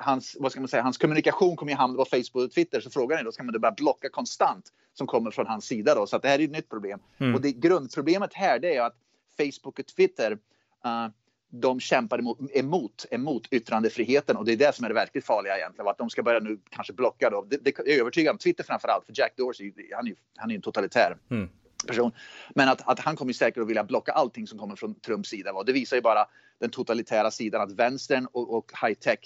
hans, 0.00 0.36
vad 0.40 0.52
ska 0.52 0.60
man 0.60 0.68
säga, 0.68 0.82
hans 0.82 0.98
kommunikation 0.98 1.56
kommer 1.56 1.72
ju 1.72 1.78
hamna 1.78 1.96
på 1.96 2.04
Facebook 2.04 2.44
och 2.44 2.52
Twitter. 2.52 2.80
Så 2.80 2.90
frågan 2.90 3.18
är 3.18 3.24
då, 3.24 3.32
ska 3.32 3.42
man 3.42 3.52
då 3.52 3.58
börja 3.58 3.74
blocka 3.74 4.08
konstant 4.08 4.72
som 4.98 5.06
kommer 5.06 5.30
från 5.30 5.46
hans 5.46 5.64
sida 5.64 5.94
då? 5.94 6.06
Så 6.06 6.16
att 6.16 6.22
det 6.22 6.28
här 6.28 6.38
är 6.38 6.44
ett 6.44 6.50
nytt 6.50 6.68
problem. 6.68 7.00
Mm. 7.18 7.34
Och 7.34 7.40
det, 7.40 7.52
grundproblemet 7.52 8.34
här 8.34 8.58
det 8.58 8.76
är 8.76 8.82
att 8.82 8.96
Facebook 9.36 9.78
och 9.78 9.86
Twitter 9.86 10.32
uh, 10.32 11.08
de 11.50 11.80
kämpar 11.80 12.18
emot, 12.18 12.38
emot, 12.52 13.06
emot 13.10 13.48
yttrandefriheten 13.50 14.36
och 14.36 14.44
det 14.44 14.52
är 14.52 14.56
det 14.56 14.74
som 14.74 14.84
är 14.84 14.88
det 14.88 14.94
verkligt 14.94 15.24
farliga 15.24 15.56
egentligen. 15.56 15.88
Att 15.88 15.98
de 15.98 16.10
ska 16.10 16.22
börja 16.22 16.40
nu 16.40 16.58
kanske 16.70 16.92
blocka 16.92 17.30
då. 17.30 17.46
Det, 17.50 17.56
det, 17.56 17.78
jag 17.78 17.88
är 17.88 18.00
övertygad 18.00 18.32
om 18.32 18.38
Twitter 18.38 18.64
framför 18.64 18.88
allt, 18.88 19.06
för 19.06 19.12
Jack 19.16 19.36
Dorsey, 19.36 19.72
han 19.92 20.06
är 20.06 20.10
ju 20.10 20.16
han 20.36 20.50
är 20.50 20.54
en 20.54 20.62
totalitär. 20.62 21.16
Mm 21.30 21.48
person. 21.86 22.12
Men 22.54 22.68
att, 22.68 22.88
att 22.88 23.00
han 23.00 23.16
kommer 23.16 23.32
säkert 23.32 23.62
att 23.62 23.68
vilja 23.68 23.84
blocka 23.84 24.12
allting 24.12 24.46
som 24.46 24.58
kommer 24.58 24.76
från 24.76 24.94
Trumps 24.94 25.28
sida. 25.28 25.52
Och 25.52 25.64
det 25.64 25.72
visar 25.72 25.96
ju 25.96 26.02
bara 26.02 26.26
den 26.60 26.70
totalitära 26.70 27.30
sidan 27.30 27.60
att 27.60 27.72
vänstern 27.72 28.26
och, 28.32 28.56
och 28.56 28.72
high-tech 28.82 29.18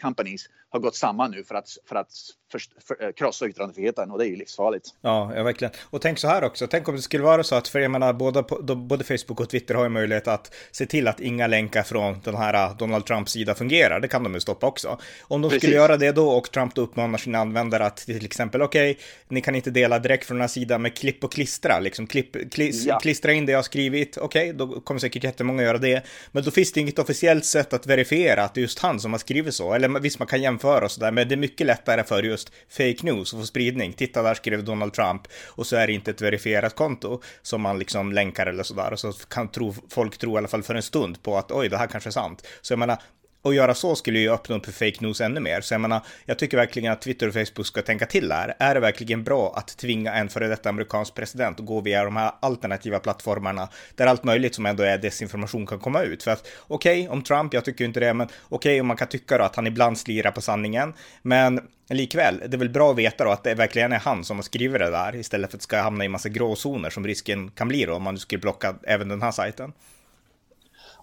companies 0.00 0.48
har 0.70 0.80
gått 0.80 0.96
samman 0.96 1.30
nu 1.30 1.44
för 1.44 1.54
att, 1.54 1.68
för 1.88 1.96
att 1.96 2.12
för, 2.52 2.60
för, 2.86 3.04
eh, 3.04 3.12
krossa 3.12 3.48
yttrandefriheten 3.48 4.10
och 4.10 4.18
det 4.18 4.24
är 4.24 4.28
ju 4.28 4.36
livsfarligt. 4.36 4.88
Ja, 5.00 5.32
ja, 5.36 5.42
verkligen. 5.42 5.72
Och 5.90 6.00
tänk 6.00 6.18
så 6.18 6.28
här 6.28 6.44
också, 6.44 6.66
tänk 6.66 6.88
om 6.88 6.96
det 6.96 7.02
skulle 7.02 7.24
vara 7.24 7.42
så 7.42 7.54
att, 7.54 7.68
för 7.68 7.80
jag 7.80 7.90
menar, 7.90 8.12
både, 8.12 8.42
både 8.76 9.04
Facebook 9.04 9.40
och 9.40 9.48
Twitter 9.48 9.74
har 9.74 9.82
ju 9.82 9.88
möjlighet 9.88 10.28
att 10.28 10.54
se 10.70 10.86
till 10.86 11.08
att 11.08 11.20
inga 11.20 11.46
länkar 11.46 11.82
från 11.82 12.20
den 12.24 12.36
här 12.36 12.54
eh, 12.54 12.76
Donald 12.76 13.06
Trumps 13.06 13.32
sida 13.32 13.54
fungerar. 13.54 14.00
Det 14.00 14.08
kan 14.08 14.22
de 14.22 14.34
ju 14.34 14.40
stoppa 14.40 14.66
också. 14.66 14.98
Om 15.22 15.42
de 15.42 15.48
Precis. 15.48 15.62
skulle 15.62 15.76
göra 15.76 15.96
det 15.96 16.12
då 16.12 16.28
och 16.28 16.50
Trump 16.50 16.74
då 16.74 16.82
uppmanar 16.82 17.18
sina 17.18 17.38
användare 17.38 17.86
att 17.86 17.96
till 17.96 18.24
exempel, 18.24 18.62
okej, 18.62 18.90
okay, 18.90 19.02
ni 19.28 19.40
kan 19.40 19.54
inte 19.54 19.70
dela 19.70 19.98
direkt 19.98 20.24
från 20.24 20.36
den 20.36 20.42
här 20.42 20.48
sidan 20.48 20.82
med 20.82 20.96
klipp 20.96 21.24
och 21.24 21.32
klistra, 21.32 21.80
liksom 21.80 22.06
klipp, 22.06 22.52
klis, 22.52 22.84
ja. 22.84 22.98
klistra 22.98 23.32
in 23.32 23.46
det 23.46 23.52
jag 23.52 23.58
har 23.58 23.62
skrivit. 23.62 24.16
Okej, 24.16 24.54
okay, 24.54 24.66
då 24.66 24.80
kommer 24.80 25.00
säkert 25.00 25.24
jättemånga 25.24 25.62
göra 25.62 25.78
det. 25.78 26.02
Men 26.32 26.44
då 26.44 26.50
finns 26.50 26.67
det 26.74 26.80
inget 26.80 26.98
officiellt 26.98 27.44
sätt 27.44 27.72
att 27.72 27.86
verifiera 27.86 28.44
att 28.44 28.54
det 28.54 28.60
är 28.60 28.62
just 28.62 28.78
han 28.78 29.00
som 29.00 29.12
har 29.12 29.18
skrivit 29.18 29.54
så. 29.54 29.74
Eller 29.74 30.00
visst, 30.00 30.18
man 30.18 30.28
kan 30.28 30.42
jämföra 30.42 30.84
och 30.84 30.90
sådär, 30.90 31.10
men 31.10 31.28
det 31.28 31.34
är 31.34 31.36
mycket 31.36 31.66
lättare 31.66 32.04
för 32.04 32.22
just 32.22 32.52
fake 32.68 32.98
news 33.02 33.32
och 33.32 33.40
få 33.40 33.46
spridning. 33.46 33.92
Titta, 33.92 34.22
där 34.22 34.34
skrev 34.34 34.64
Donald 34.64 34.92
Trump 34.92 35.22
och 35.46 35.66
så 35.66 35.76
är 35.76 35.86
det 35.86 35.92
inte 35.92 36.10
ett 36.10 36.20
verifierat 36.20 36.74
konto 36.74 37.20
som 37.42 37.62
man 37.62 37.78
liksom 37.78 38.12
länkar 38.12 38.46
eller 38.46 38.62
sådär. 38.62 38.92
Och 38.92 39.00
så 39.00 39.12
kan 39.12 39.48
tro, 39.48 39.74
folk 39.88 40.18
tro 40.18 40.34
i 40.34 40.38
alla 40.38 40.48
fall 40.48 40.62
för 40.62 40.74
en 40.74 40.82
stund 40.82 41.22
på 41.22 41.36
att 41.36 41.52
oj, 41.52 41.68
det 41.68 41.76
här 41.76 41.86
kanske 41.86 42.08
är 42.08 42.12
sant. 42.12 42.46
Så 42.60 42.72
jag 42.72 42.78
menar, 42.78 42.98
och 43.42 43.54
göra 43.54 43.74
så 43.74 43.96
skulle 43.96 44.18
ju 44.18 44.30
öppna 44.30 44.56
upp 44.56 44.64
för 44.64 44.72
fake 44.72 44.96
news 45.00 45.20
ännu 45.20 45.40
mer. 45.40 45.60
Så 45.60 45.74
jag 45.74 45.80
menar, 45.80 46.00
jag 46.24 46.38
tycker 46.38 46.56
verkligen 46.56 46.92
att 46.92 47.02
Twitter 47.02 47.28
och 47.28 47.34
Facebook 47.34 47.66
ska 47.66 47.82
tänka 47.82 48.06
till 48.06 48.32
här. 48.32 48.54
Är 48.58 48.74
det 48.74 48.80
verkligen 48.80 49.24
bra 49.24 49.54
att 49.56 49.76
tvinga 49.76 50.14
en 50.14 50.28
före 50.28 50.48
detta 50.48 50.68
amerikansk 50.68 51.14
president 51.14 51.60
att 51.60 51.66
gå 51.66 51.80
via 51.80 52.04
de 52.04 52.16
här 52.16 52.32
alternativa 52.40 52.98
plattformarna 52.98 53.68
där 53.94 54.06
allt 54.06 54.24
möjligt 54.24 54.54
som 54.54 54.66
ändå 54.66 54.82
är 54.82 54.98
desinformation 54.98 55.66
kan 55.66 55.78
komma 55.78 56.02
ut? 56.02 56.22
För 56.22 56.30
att 56.30 56.46
okej, 56.66 57.00
okay, 57.00 57.12
om 57.12 57.22
Trump, 57.22 57.54
jag 57.54 57.64
tycker 57.64 57.84
inte 57.84 58.00
det, 58.00 58.14
men 58.14 58.26
okej 58.26 58.56
okay, 58.56 58.80
om 58.80 58.86
man 58.86 58.96
kan 58.96 59.08
tycka 59.08 59.38
då 59.38 59.44
att 59.44 59.56
han 59.56 59.66
ibland 59.66 59.98
slirar 59.98 60.30
på 60.30 60.40
sanningen, 60.40 60.94
men 61.22 61.60
likväl, 61.88 62.42
det 62.46 62.56
är 62.56 62.58
väl 62.58 62.68
bra 62.68 62.90
att 62.90 62.96
veta 62.96 63.24
då 63.24 63.30
att 63.30 63.44
det 63.44 63.54
verkligen 63.54 63.92
är 63.92 63.98
han 63.98 64.24
som 64.24 64.36
har 64.36 64.42
skrivit 64.42 64.78
det 64.78 64.90
där 64.90 65.16
istället 65.16 65.50
för 65.50 65.56
att 65.56 65.60
det 65.60 65.64
ska 65.64 65.80
hamna 65.80 66.04
i 66.04 66.08
massa 66.08 66.28
gråzoner 66.28 66.90
som 66.90 67.06
risken 67.06 67.50
kan 67.50 67.68
bli 67.68 67.84
då 67.84 67.94
om 67.94 68.02
man 68.02 68.14
nu 68.14 68.20
skulle 68.20 68.40
blocka 68.40 68.74
även 68.82 69.08
den 69.08 69.22
här 69.22 69.32
sajten. 69.32 69.72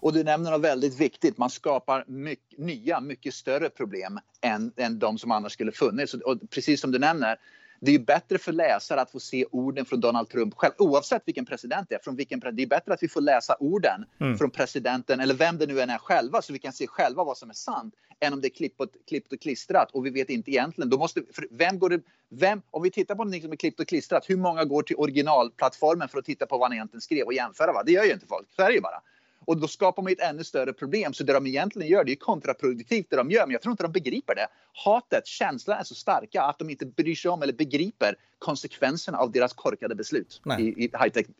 Och 0.06 0.12
du 0.12 0.24
nämner 0.24 0.50
något 0.50 0.60
väldigt 0.60 1.00
viktigt. 1.00 1.38
Man 1.38 1.50
skapar 1.50 2.04
mycket, 2.06 2.58
nya, 2.58 3.00
mycket 3.00 3.34
större 3.34 3.68
problem 3.68 4.20
än, 4.40 4.72
än 4.76 4.98
de 4.98 5.18
som 5.18 5.30
annars 5.30 5.52
skulle 5.52 5.72
funnits. 5.72 6.14
Och 6.14 6.38
precis 6.50 6.80
som 6.80 6.92
du 6.92 6.98
nämner, 6.98 7.36
det 7.80 7.94
är 7.94 7.98
bättre 7.98 8.38
för 8.38 8.52
läsare 8.52 9.00
att 9.00 9.10
få 9.10 9.20
se 9.20 9.44
orden 9.50 9.84
från 9.84 10.00
Donald 10.00 10.28
Trump 10.28 10.54
själv, 10.54 10.72
oavsett 10.78 11.22
vilken 11.24 11.46
president 11.46 11.88
det 11.88 11.94
är. 11.94 11.98
Från 11.98 12.16
vilken, 12.16 12.40
det 12.40 12.62
är 12.62 12.66
bättre 12.66 12.94
att 12.94 13.02
vi 13.02 13.08
får 13.08 13.20
läsa 13.20 13.56
orden 13.60 14.04
mm. 14.20 14.38
från 14.38 14.50
presidenten 14.50 15.20
eller 15.20 15.34
vem 15.34 15.58
det 15.58 15.66
nu 15.66 15.80
än 15.80 15.90
är 15.90 15.98
själva 15.98 16.42
så 16.42 16.52
vi 16.52 16.58
kan 16.58 16.72
se 16.72 16.86
själva 16.86 17.24
vad 17.24 17.38
som 17.38 17.50
är 17.50 17.54
sant 17.54 17.94
än 18.20 18.32
om 18.32 18.40
det 18.40 18.48
är 18.48 18.54
klippt 18.54 18.80
och, 18.80 18.88
klippt 19.08 19.32
och 19.32 19.40
klistrat 19.40 19.90
och 19.90 20.06
vi 20.06 20.10
vet 20.10 20.30
inte 20.30 20.50
egentligen. 20.50 20.90
Då 20.90 20.98
måste, 20.98 21.22
vem 21.50 21.78
går 21.78 21.90
det, 21.90 22.00
vem, 22.28 22.62
om 22.70 22.82
vi 22.82 22.90
tittar 22.90 23.14
på 23.14 23.24
någonting 23.24 23.42
som 23.42 23.52
är 23.52 23.56
klippt 23.56 23.80
och 23.80 23.88
klistrat, 23.88 24.30
hur 24.30 24.36
många 24.36 24.64
går 24.64 24.82
till 24.82 24.96
originalplattformen 24.96 26.08
för 26.08 26.18
att 26.18 26.24
titta 26.24 26.46
på 26.46 26.58
vad 26.58 26.68
han 26.68 26.72
egentligen 26.72 27.00
skrev 27.00 27.26
och 27.26 27.34
jämföra? 27.34 27.72
Va? 27.72 27.82
Det 27.86 27.92
gör 27.92 28.04
ju 28.04 28.12
inte 28.12 28.26
folk. 28.26 28.46
Så 28.56 28.62
är 28.62 28.68
det 28.68 28.74
ju 28.74 28.80
bara. 28.80 29.02
Och 29.46 29.60
då 29.60 29.68
skapar 29.68 30.02
man 30.02 30.12
ett 30.12 30.20
ännu 30.20 30.44
större 30.44 30.72
problem. 30.72 31.14
Så 31.14 31.24
det 31.24 31.32
de 31.32 31.46
egentligen 31.46 31.88
gör, 31.88 32.04
det 32.04 32.12
är 32.12 32.16
kontraproduktivt 32.16 33.06
det 33.10 33.16
de 33.16 33.30
gör. 33.30 33.46
Men 33.46 33.52
jag 33.52 33.62
tror 33.62 33.70
inte 33.70 33.82
de 33.82 33.92
begriper 33.92 34.34
det. 34.34 34.46
Hatet, 34.84 35.26
känslan 35.26 35.78
är 35.78 35.84
så 35.84 35.94
starka 35.94 36.42
att 36.42 36.58
de 36.58 36.70
inte 36.70 36.86
bryr 36.86 37.14
sig 37.14 37.30
om 37.30 37.42
eller 37.42 37.52
begriper 37.52 38.14
konsekvenserna 38.38 39.18
av 39.18 39.32
deras 39.32 39.52
korkade 39.52 39.94
beslut 39.94 40.40
Nej. 40.44 40.62
i, 40.62 40.84
i 40.84 40.90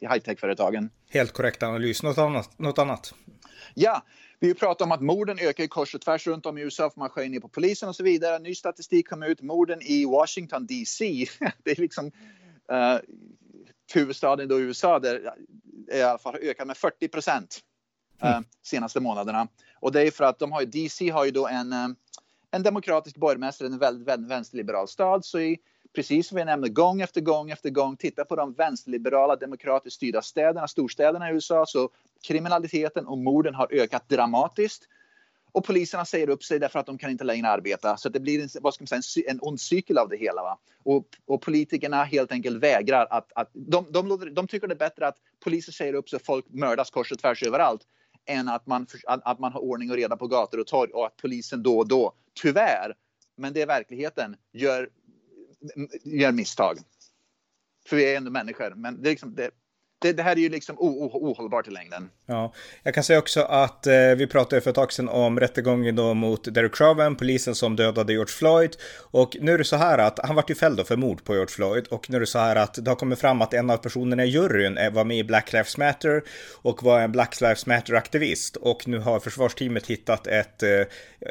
high-tech-företagen. 0.08 0.82
High 0.82 1.18
Helt 1.18 1.32
korrekt 1.32 1.62
analys. 1.62 2.02
Något 2.02 2.18
annat? 2.18 2.58
Något 2.58 2.78
annat? 2.78 3.14
Ja, 3.74 4.02
vi 4.40 4.54
pratar 4.54 4.84
om 4.84 4.92
att 4.92 5.02
morden 5.02 5.38
ökar 5.38 5.64
i 5.64 5.68
kors 5.68 5.94
och 5.94 6.00
tvärs 6.00 6.26
runt 6.26 6.46
om 6.46 6.58
i 6.58 6.62
USA 6.62 6.90
för 6.90 7.00
man 7.00 7.08
skär 7.08 7.28
ner 7.28 7.40
på 7.40 7.48
polisen 7.48 7.88
och 7.88 7.96
så 7.96 8.02
vidare. 8.02 8.38
Ny 8.38 8.54
statistik 8.54 9.08
kom 9.08 9.22
ut. 9.22 9.42
Morden 9.42 9.82
i 9.82 10.04
Washington 10.04 10.66
DC. 10.66 11.04
det 11.62 11.70
är 11.70 11.80
liksom 11.80 12.06
uh, 12.06 12.98
huvudstaden 13.94 14.52
i 14.52 14.54
USA 14.54 14.98
där 14.98 15.32
i 15.92 16.02
alla 16.02 16.18
fall 16.18 16.32
har 16.32 16.40
ökat 16.40 16.66
med 16.66 16.76
40 16.76 17.08
procent 17.08 17.60
mm. 18.20 18.34
Eh, 18.34 18.40
senaste 18.62 19.00
månaderna. 19.00 19.48
Och 19.80 19.92
det 19.92 20.02
är 20.02 20.10
för 20.10 20.24
att 20.24 20.38
de 20.38 20.52
har 20.52 20.60
ju, 20.60 20.66
DC 20.66 21.10
har 21.10 21.24
ju 21.24 21.30
då 21.30 21.48
en, 21.48 21.72
eh, 21.72 21.88
en 22.50 22.62
demokratisk 22.62 23.16
borgmästare, 23.16 23.68
en 23.68 23.78
väldigt, 23.78 24.08
väldigt 24.08 24.30
vänsterliberal 24.30 24.88
stad. 24.88 25.24
Så 25.24 25.38
i, 25.38 25.58
precis 25.94 26.28
som 26.28 26.36
vi 26.36 26.44
nämnde 26.44 26.68
gång 26.68 27.00
efter 27.00 27.20
gång 27.20 27.50
efter 27.50 27.70
gång, 27.70 27.96
titta 27.96 28.24
på 28.24 28.36
de 28.36 28.52
vänsterliberala 28.52 29.36
demokratiskt 29.36 29.96
styrda 29.96 30.22
städerna, 30.22 30.68
storstäderna 30.68 31.30
i 31.30 31.34
USA, 31.34 31.66
så 31.66 31.90
kriminaliteten 32.26 33.06
och 33.06 33.18
morden 33.18 33.54
har 33.54 33.68
ökat 33.70 34.08
dramatiskt. 34.08 34.88
Och 35.52 35.64
poliserna 35.64 36.04
säger 36.04 36.28
upp 36.28 36.44
sig 36.44 36.58
därför 36.58 36.78
att 36.78 36.86
de 36.86 36.98
kan 36.98 37.10
inte 37.10 37.24
längre 37.24 37.48
arbeta. 37.48 37.96
Så 37.96 38.08
det 38.08 38.20
blir 38.20 38.42
en, 38.42 38.48
vad 38.60 38.74
ska 38.74 38.86
man 38.90 39.02
säga, 39.02 39.30
en, 39.30 39.36
en 39.36 39.42
ond 39.42 39.60
cykel 39.60 39.98
av 39.98 40.08
det 40.08 40.16
hela. 40.16 40.42
Va? 40.42 40.58
Och, 40.84 41.06
och 41.26 41.42
politikerna 41.42 42.04
helt 42.04 42.32
enkelt 42.32 42.62
vägrar 42.62 43.06
att... 43.10 43.32
att 43.34 43.50
de, 43.52 43.86
de, 43.90 44.34
de 44.34 44.46
tycker 44.46 44.66
det 44.66 44.74
är 44.74 44.78
bättre 44.78 45.06
att 45.06 45.16
poliser 45.44 45.72
säger 45.72 45.94
upp 45.94 46.08
sig 46.08 46.16
och 46.16 46.22
folk 46.22 46.44
mördas 46.48 46.90
kors 46.90 47.12
och 47.12 47.18
tvärs 47.18 47.42
överallt 47.42 47.82
än 48.26 48.48
att 48.48 48.66
man, 48.66 48.86
att, 49.06 49.38
man 49.38 49.52
har 49.52 49.60
ordning 49.60 49.90
och 49.90 49.96
reda 49.96 50.16
på 50.16 50.26
gator 50.26 50.60
och 50.60 50.66
torg 50.66 50.90
och 50.90 51.06
att 51.06 51.16
polisen 51.16 51.62
då 51.62 51.78
och 51.78 51.88
då, 51.88 52.12
tyvärr, 52.34 52.94
men 53.36 53.52
det 53.52 53.62
är 53.62 53.66
verkligheten, 53.66 54.36
gör, 54.52 54.90
gör 56.04 56.32
misstag. 56.32 56.78
För 57.88 57.96
vi 57.96 58.12
är 58.12 58.16
ändå 58.16 58.30
människor. 58.30 58.74
Men 58.76 59.02
det, 59.02 59.08
är 59.08 59.10
liksom, 59.10 59.34
det, 59.34 59.50
det, 59.98 60.12
det, 60.12 60.22
här 60.22 60.32
är 60.32 60.40
ju 60.40 60.48
liksom 60.48 60.76
ohållbart 60.78 61.68
i 61.68 61.70
längden. 61.70 62.10
Ja, 62.26 62.52
jag 62.82 62.94
kan 62.94 63.04
säga 63.04 63.18
också 63.18 63.40
att 63.40 63.86
eh, 63.86 63.94
vi 64.16 64.26
pratade 64.26 64.60
för 64.62 64.70
ett 64.70 64.74
tag 64.74 64.92
sedan 64.92 65.08
om 65.08 65.40
rättegången 65.40 65.96
då 65.96 66.14
mot 66.14 66.54
Derek 66.54 66.76
Chauvin, 66.76 67.16
polisen 67.16 67.54
som 67.54 67.76
dödade 67.76 68.12
George 68.12 68.32
Floyd. 68.32 68.76
Och 69.10 69.36
nu 69.40 69.54
är 69.54 69.58
det 69.58 69.64
så 69.64 69.76
här 69.76 69.98
att 69.98 70.18
han 70.18 70.36
vart 70.36 70.50
ju 70.50 70.54
fälld 70.54 70.86
för 70.86 70.96
mord 70.96 71.24
på 71.24 71.34
George 71.34 71.54
Floyd 71.54 71.86
och 71.86 72.10
nu 72.10 72.16
är 72.16 72.20
det 72.20 72.26
så 72.26 72.38
här 72.38 72.56
att 72.56 72.84
det 72.84 72.90
har 72.90 72.96
kommit 72.96 73.18
fram 73.18 73.42
att 73.42 73.54
en 73.54 73.70
av 73.70 73.76
personerna 73.76 74.24
i 74.24 74.28
juryn 74.28 74.78
var 74.92 75.04
med 75.04 75.18
i 75.18 75.24
Black 75.24 75.52
Lives 75.52 75.76
Matter 75.76 76.22
och 76.62 76.82
var 76.82 77.00
en 77.00 77.12
Black 77.12 77.40
Lives 77.40 77.66
Matter-aktivist. 77.66 78.56
Och 78.56 78.88
nu 78.88 78.98
har 78.98 79.20
försvarsteamet 79.20 79.86
hittat 79.86 80.26
ett, 80.26 80.62
eh, 80.62 80.70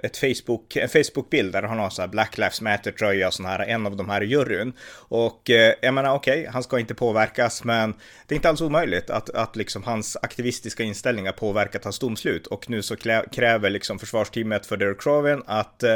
ett 0.03 0.17
Facebook, 0.17 0.75
en 0.75 0.89
Facebook-bild 0.89 1.53
där 1.53 1.63
han 1.63 1.79
har 1.79 1.89
så 1.89 2.01
här 2.01 2.10
Black 2.10 2.38
Lives 2.38 2.62
Matter-tröja, 2.62 3.31
sån 3.31 3.45
här, 3.45 3.60
en 3.60 3.86
av 3.86 3.95
de 3.95 4.10
här 4.10 4.24
i 4.24 4.25
juryn. 4.25 4.74
Och 4.93 5.50
eh, 5.50 5.74
jag 5.81 5.93
menar 5.93 6.15
okej, 6.15 6.39
okay, 6.39 6.51
han 6.51 6.63
ska 6.63 6.79
inte 6.79 6.95
påverkas, 6.95 7.63
men 7.63 7.93
det 8.27 8.34
är 8.34 8.36
inte 8.36 8.50
alls 8.55 8.62
omöjligt 8.62 9.09
att, 9.09 9.29
att 9.29 9.55
liksom 9.55 9.83
hans 9.83 10.17
aktivistiska 10.21 10.83
inställningar 10.83 11.31
påverkat 11.31 11.83
hans 11.83 12.00
domslut 12.00 12.47
och 12.47 12.69
nu 12.69 12.81
så 12.81 12.95
kräver 13.31 13.69
liksom 13.69 14.00
försvarsteamet 14.00 14.65
för 14.65 14.77
Derek 14.77 15.01
Chauvin 15.01 15.43
att, 15.45 15.83
eh, 15.83 15.95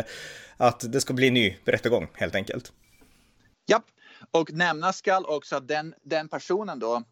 att 0.57 0.91
det 0.91 1.01
ska 1.01 1.13
bli 1.13 1.31
ny 1.31 1.57
rättegång 1.65 2.07
helt 2.13 2.35
enkelt. 2.35 2.71
Ja, 3.65 3.81
och 4.31 4.51
nämnas 4.53 4.97
skall 4.97 5.25
också 5.25 5.55
att 5.55 5.67
den, 5.67 5.93
den 6.03 6.29
personen 6.29 6.79
då 6.79 7.03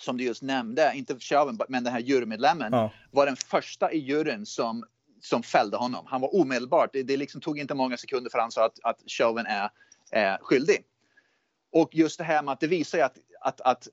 som 0.00 0.16
du 0.16 0.24
just 0.24 0.42
nämnde, 0.42 0.92
inte 0.94 1.18
Chauvin, 1.18 1.58
men 1.68 1.84
den 1.84 1.92
här 1.92 2.00
jurymedlemmen, 2.00 2.72
ja. 2.72 2.92
var 3.10 3.26
den 3.26 3.36
första 3.36 3.92
i 3.92 3.98
juryn 3.98 4.46
som, 4.46 4.84
som 5.20 5.42
fällde 5.42 5.76
honom. 5.76 6.06
Han 6.06 6.20
var 6.20 6.40
omedelbart, 6.40 6.90
det, 6.92 7.02
det 7.02 7.16
liksom 7.16 7.40
tog 7.40 7.58
inte 7.58 7.74
många 7.74 7.96
sekunder 7.96 8.30
för 8.30 8.38
han 8.38 8.50
sa 8.50 8.64
att, 8.64 8.78
att 8.82 8.98
Chauvin 9.06 9.46
är, 9.46 9.70
är 10.10 10.38
skyldig. 10.40 10.84
Och 11.72 11.94
just 11.94 12.18
det 12.18 12.24
här 12.24 12.42
med 12.42 12.52
att 12.52 12.60
det 12.60 12.66
visar 12.66 12.98
ju 12.98 13.04
att, 13.04 13.16
att, 13.40 13.60
att 13.60 13.88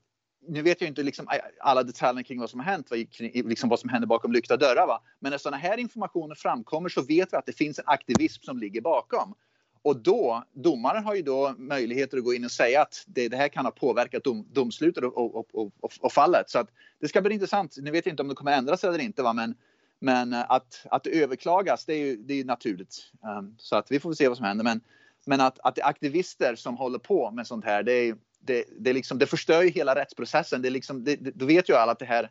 nu 0.48 0.62
vet 0.62 0.82
jag 0.82 0.88
inte 0.88 1.04
liksom 1.04 1.28
alla 1.60 1.84
detaljer 1.84 2.24
kring 2.24 2.40
vad 2.40 2.50
som 2.50 2.60
har 2.60 2.66
hänt, 2.66 2.92
liksom 3.34 3.70
vad 3.70 3.80
som 3.80 3.90
händer 3.90 4.08
bakom 4.08 4.32
lyckta 4.32 4.58
dörrar. 4.58 4.88
Va? 4.88 5.02
Men 5.20 5.32
när 5.32 5.38
sådana 5.38 5.58
här 5.58 5.78
informationer 5.78 6.36
framkommer 6.36 6.90
så 6.90 7.02
vet 7.02 7.34
vi 7.34 7.38
att 7.38 7.46
det 7.46 7.58
finns 7.58 7.80
en 7.80 7.86
aktivism 7.88 8.44
som 8.44 8.58
ligger 8.58 8.82
bakom. 8.82 9.36
Och 9.82 9.98
då, 9.98 10.44
domaren 10.54 11.04
har 11.04 11.16
ju 11.16 11.22
då 11.22 11.56
möjligheter 11.58 12.18
att 12.18 12.24
gå 12.24 12.34
in 12.34 12.46
och 12.46 12.52
säga 12.52 12.82
att 12.82 13.04
det, 13.08 13.28
det 13.28 13.38
här 13.38 13.48
kan 13.48 13.66
ha 13.66 13.72
påverkat 13.72 14.24
dom, 14.24 14.48
domslutet 14.52 15.04
och, 15.04 15.36
och, 15.36 15.56
och, 15.56 15.92
och, 16.02 16.12
fallet. 16.12 16.50
Så 16.50 16.60
att 16.60 16.70
det 17.00 17.08
ska 17.08 17.22
bli 17.22 17.34
intressant. 17.34 17.78
Nu 17.78 17.92
vet 17.92 18.06
jag 18.06 18.14
inte 18.14 18.24
om 18.24 18.30
det 18.30 18.36
kommer 18.36 18.52
ändras 18.52 18.84
eller 18.84 19.00
inte, 19.00 19.24
va? 19.24 19.34
men, 19.34 19.56
men 20.00 20.34
att, 20.34 20.86
att 20.92 21.04
det 21.04 21.24
överklagas, 21.24 21.86
det 21.86 21.94
är 21.94 21.98
ju, 21.98 22.16
det 22.16 22.34
är 22.34 22.46
naturligt. 22.46 23.12
Um, 23.40 23.56
så 23.58 23.75
att 23.75 23.92
vi 23.92 24.00
får 24.00 24.14
se 24.14 24.28
vad 24.28 24.38
som 24.38 24.46
händer. 24.46 24.64
Men, 24.64 24.82
men 25.25 25.42
att, 25.42 25.60
att 25.60 25.75
det 25.75 25.82
är 25.82 25.88
aktivister 25.88 26.56
som 26.56 26.78
håller 26.78 27.00
på 27.00 27.32
med 27.32 27.48
sånt 27.48 27.66
här, 27.66 27.84
det 27.84 27.94
är, 27.94 28.16
det, 28.46 28.66
det, 28.80 28.94
liksom, 28.94 29.20
det 29.20 29.28
förstör 29.28 29.62
ju 29.62 29.70
hela 29.70 29.96
rättsprocessen. 29.96 30.62
Det 30.62 30.70
liksom, 30.70 31.04
det, 31.04 31.16
då 31.16 31.46
vet 31.46 31.70
ju 31.70 31.74
alla 31.75 31.92
att 31.92 32.00
det 32.00 32.06
här, 32.06 32.30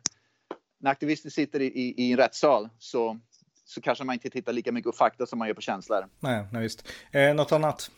när 0.79 0.91
aktivister 0.91 1.29
sitter 1.29 1.59
i, 1.59 1.65
i, 1.65 1.93
i 1.97 2.11
en 2.11 2.17
rättssal 2.17 2.69
så, 2.79 3.19
så 3.65 3.81
kanske 3.81 4.03
man 4.03 4.13
inte 4.13 4.29
tittar 4.29 4.53
lika 4.53 4.71
mycket 4.71 4.91
på 4.91 4.97
fakta 4.97 5.25
som 5.25 5.39
man 5.39 5.47
gör 5.47 5.55
på 5.55 5.61
känslor. 5.61 6.07
Nej, 6.19 6.45
nej 6.51 6.61
visst. 6.61 6.87
Eh, 7.11 7.33
något 7.33 7.51
annat? 7.51 7.91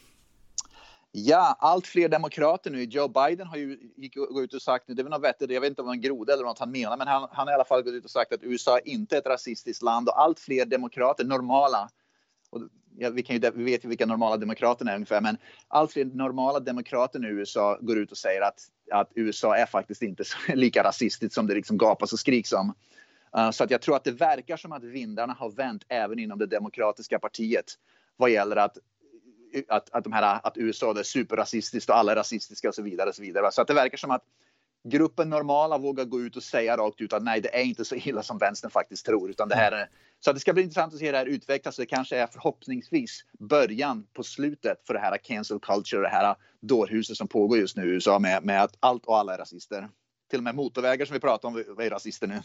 Ja, 1.11 1.55
allt 1.59 1.87
fler 1.87 2.09
demokrater 2.09 2.71
nu. 2.71 2.83
Joe 2.83 3.07
Biden 3.07 3.47
har 3.47 3.57
ju 3.57 3.79
gick, 3.97 4.15
gått 4.15 4.43
ut 4.43 4.53
och 4.53 4.61
sagt, 4.61 4.85
det 4.87 5.01
är 5.01 5.03
väl 5.03 5.09
något 5.09 5.23
vettigt, 5.23 5.51
jag 5.51 5.61
vet 5.61 5.69
inte 5.69 5.81
om 5.81 5.85
det 5.85 5.89
var 5.89 5.95
en 5.95 6.01
groda 6.01 6.33
eller 6.33 6.43
något 6.43 6.59
han 6.59 6.71
menar, 6.71 6.97
men 6.97 7.07
han, 7.07 7.27
han 7.31 7.47
har 7.47 7.53
i 7.53 7.55
alla 7.55 7.65
fall 7.65 7.81
gått 7.81 7.93
ut 7.93 8.05
och 8.05 8.11
sagt 8.11 8.33
att 8.33 8.43
USA 8.43 8.77
är 8.77 8.87
inte 8.87 9.15
är 9.15 9.19
ett 9.19 9.25
rasistiskt 9.25 9.83
land 9.83 10.09
och 10.09 10.21
allt 10.21 10.39
fler 10.39 10.65
demokrater, 10.65 11.23
normala, 11.23 11.89
och 12.49 12.61
ja, 12.97 13.09
vi, 13.09 13.23
kan 13.23 13.35
ju, 13.35 13.51
vi 13.55 13.63
vet 13.63 13.85
ju 13.85 13.89
vilka 13.89 14.05
normala 14.05 14.37
demokraterna 14.37 14.91
är 14.91 14.95
ungefär, 14.95 15.21
men 15.21 15.37
allt 15.67 15.93
fler 15.93 16.05
normala 16.05 16.59
demokrater 16.59 17.25
i 17.25 17.29
USA 17.29 17.77
går 17.81 17.97
ut 17.97 18.11
och 18.11 18.17
säger 18.17 18.41
att, 18.41 18.59
att 18.91 19.11
USA 19.15 19.55
är 19.55 19.65
faktiskt 19.65 20.01
inte 20.01 20.23
så, 20.23 20.37
lika 20.53 20.83
rasistiskt 20.83 21.35
som 21.35 21.47
det 21.47 21.53
liksom 21.53 21.77
gapas 21.77 22.13
och 22.13 22.19
skriks 22.19 22.53
om. 22.53 22.73
Uh, 23.37 23.51
så 23.51 23.63
att 23.63 23.71
jag 23.71 23.81
tror 23.81 23.95
att 23.95 24.03
det 24.03 24.11
verkar 24.11 24.57
som 24.57 24.71
att 24.71 24.83
vindarna 24.83 25.33
har 25.33 25.49
vänt 25.49 25.85
även 25.87 26.19
inom 26.19 26.39
det 26.39 26.45
demokratiska 26.45 27.19
partiet 27.19 27.65
vad 28.17 28.29
gäller 28.29 28.55
att 28.55 28.77
att, 29.67 29.89
att, 29.89 30.03
de 30.03 30.13
här, 30.13 30.39
att 30.43 30.57
USA 30.57 30.99
är 30.99 31.03
superrasistiskt 31.03 31.89
och 31.89 31.97
alla 31.97 32.11
är 32.11 32.15
rasistiska 32.15 32.67
och 32.69 32.75
så 32.75 32.81
vidare. 32.81 33.09
Och 33.09 33.15
så, 33.15 33.21
vidare. 33.21 33.51
så 33.51 33.61
att 33.61 33.67
det 33.67 33.73
verkar 33.73 33.97
som 33.97 34.11
att 34.11 34.23
gruppen 34.89 35.29
normala 35.29 35.77
vågar 35.77 36.05
gå 36.05 36.21
ut 36.21 36.35
och 36.35 36.43
säga 36.43 36.77
rakt 36.77 37.01
ut 37.01 37.13
att 37.13 37.23
nej, 37.23 37.41
det 37.41 37.55
är 37.55 37.63
inte 37.63 37.85
så 37.85 37.95
illa 37.95 38.23
som 38.23 38.37
vänstern 38.37 38.71
faktiskt 38.71 39.05
tror, 39.05 39.29
utan 39.29 39.49
det 39.49 39.55
här 39.55 39.71
är 39.71 39.89
så 40.19 40.33
det 40.33 40.39
ska 40.39 40.53
bli 40.53 40.63
intressant 40.63 40.93
att 40.93 40.99
se 40.99 41.11
det 41.11 41.17
här 41.17 41.25
utvecklas. 41.25 41.75
Det 41.75 41.85
kanske 41.85 42.17
är 42.17 42.27
förhoppningsvis 42.27 43.25
början 43.39 44.07
på 44.13 44.23
slutet 44.23 44.87
för 44.87 44.93
det 44.93 44.99
här 44.99 45.17
cancel 45.17 45.59
culture, 45.59 46.01
det 46.01 46.09
här 46.09 46.35
dårhuset 46.61 47.17
som 47.17 47.27
pågår 47.27 47.57
just 47.57 47.77
nu 47.77 47.83
i 47.83 47.89
USA 47.89 48.19
med, 48.19 48.43
med 48.43 48.63
att 48.63 48.77
allt 48.79 49.05
och 49.05 49.17
alla 49.17 49.33
är 49.33 49.37
rasister 49.37 49.89
till 50.29 50.39
och 50.39 50.43
med 50.43 50.55
motorvägar 50.55 51.05
som 51.05 51.13
vi 51.13 51.19
pratar 51.19 51.49
om 51.49 51.57
är 51.57 51.89
rasister 51.89 52.27
nu. 52.27 52.41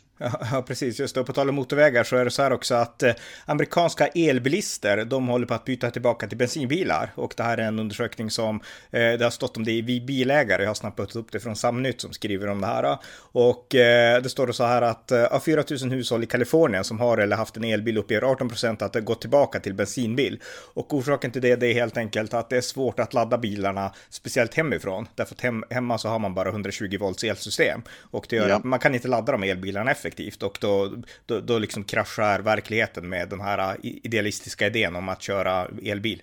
Ja, 0.53 0.63
precis. 0.67 1.01
Just 1.01 1.15
det. 1.15 1.25
på 1.25 1.33
tal 1.33 1.49
om 1.49 1.55
motorvägar 1.55 2.05
så 2.05 2.17
är 2.17 2.25
det 2.25 2.31
så 2.31 2.43
här 2.43 2.53
också 2.53 2.75
att 2.75 3.03
eh, 3.03 3.13
amerikanska 3.45 4.07
elbilister, 4.07 5.05
de 5.05 5.29
håller 5.29 5.47
på 5.47 5.55
att 5.55 5.65
byta 5.65 5.91
tillbaka 5.91 6.27
till 6.27 6.39
bensinbilar. 6.39 7.13
Och 7.15 7.35
det 7.37 7.43
här 7.43 7.59
är 7.59 7.63
en 7.63 7.79
undersökning 7.79 8.31
som, 8.31 8.61
eh, 8.91 9.01
det 9.01 9.23
har 9.25 9.31
stått 9.31 9.57
om 9.57 9.65
det 9.65 9.73
i 9.73 9.83
Vi 9.83 10.01
bilägare. 10.01 10.63
Jag 10.63 10.71
har 10.71 10.75
snappat 10.75 11.17
upp 11.17 11.33
det 11.33 11.41
från 11.41 11.57
Samnytt 11.57 12.01
som 12.01 12.13
skriver 12.13 12.49
om 12.49 12.61
det 12.61 12.67
här. 12.67 12.99
Och 13.17 13.75
eh, 13.75 14.23
det 14.23 14.29
står 14.29 14.53
så 14.53 14.65
här 14.65 14.83
att 14.83 15.13
eh, 15.13 15.25
av 15.25 15.41
4 15.41 15.65
000 15.83 15.91
hushåll 15.91 16.23
i 16.23 16.27
Kalifornien 16.27 16.85
som 16.85 17.01
har 17.01 17.19
eller 17.19 17.37
haft 17.37 17.57
en 17.57 17.65
elbil 17.65 17.99
uppger 17.99 18.23
18 18.23 18.49
procent 18.49 18.83
att 18.83 18.93
det 18.93 19.01
gått 19.01 19.21
tillbaka 19.21 19.61
till 19.61 19.75
bensinbil. 19.75 20.41
Och 20.75 20.95
orsaken 20.95 21.31
till 21.31 21.43
det, 21.43 21.57
det 21.57 21.67
är 21.67 21.75
helt 21.75 21.97
enkelt 21.97 22.35
att 22.35 22.51
det 22.51 22.57
är 22.57 22.61
svårt 22.61 23.01
att 23.01 23.15
ladda 23.15 23.39
bilarna, 23.39 23.93
speciellt 24.11 24.55
hemifrån. 24.55 25.09
Därför 25.15 25.35
att 25.35 25.41
hem, 25.41 25.65
hemma 25.71 25.99
så 25.99 26.09
har 26.09 26.19
man 26.19 26.35
bara 26.35 26.49
120 26.49 26.97
volts 27.01 27.25
elsystem 27.25 27.72
system. 27.73 27.83
Och 28.11 28.27
det 28.29 28.37
gör 28.37 28.49
ja. 28.49 28.57
att 28.57 28.65
man 28.65 28.79
kan 28.79 28.95
inte 28.95 29.09
ladda 29.09 29.33
de 29.33 29.43
elbilarna 29.43 29.91
effektivt 29.91 30.43
och 30.43 30.59
då, 30.61 30.93
då, 31.27 31.41
då 31.41 31.59
liksom 31.59 31.85
kraschar 31.85 32.41
verkligheten 32.41 33.09
med 33.09 33.29
den 33.29 33.41
här 33.41 33.77
idealistiska 33.83 34.67
idén 34.67 34.97
om 34.97 35.09
att 35.09 35.23
köra 35.23 35.69
elbil. 35.83 36.23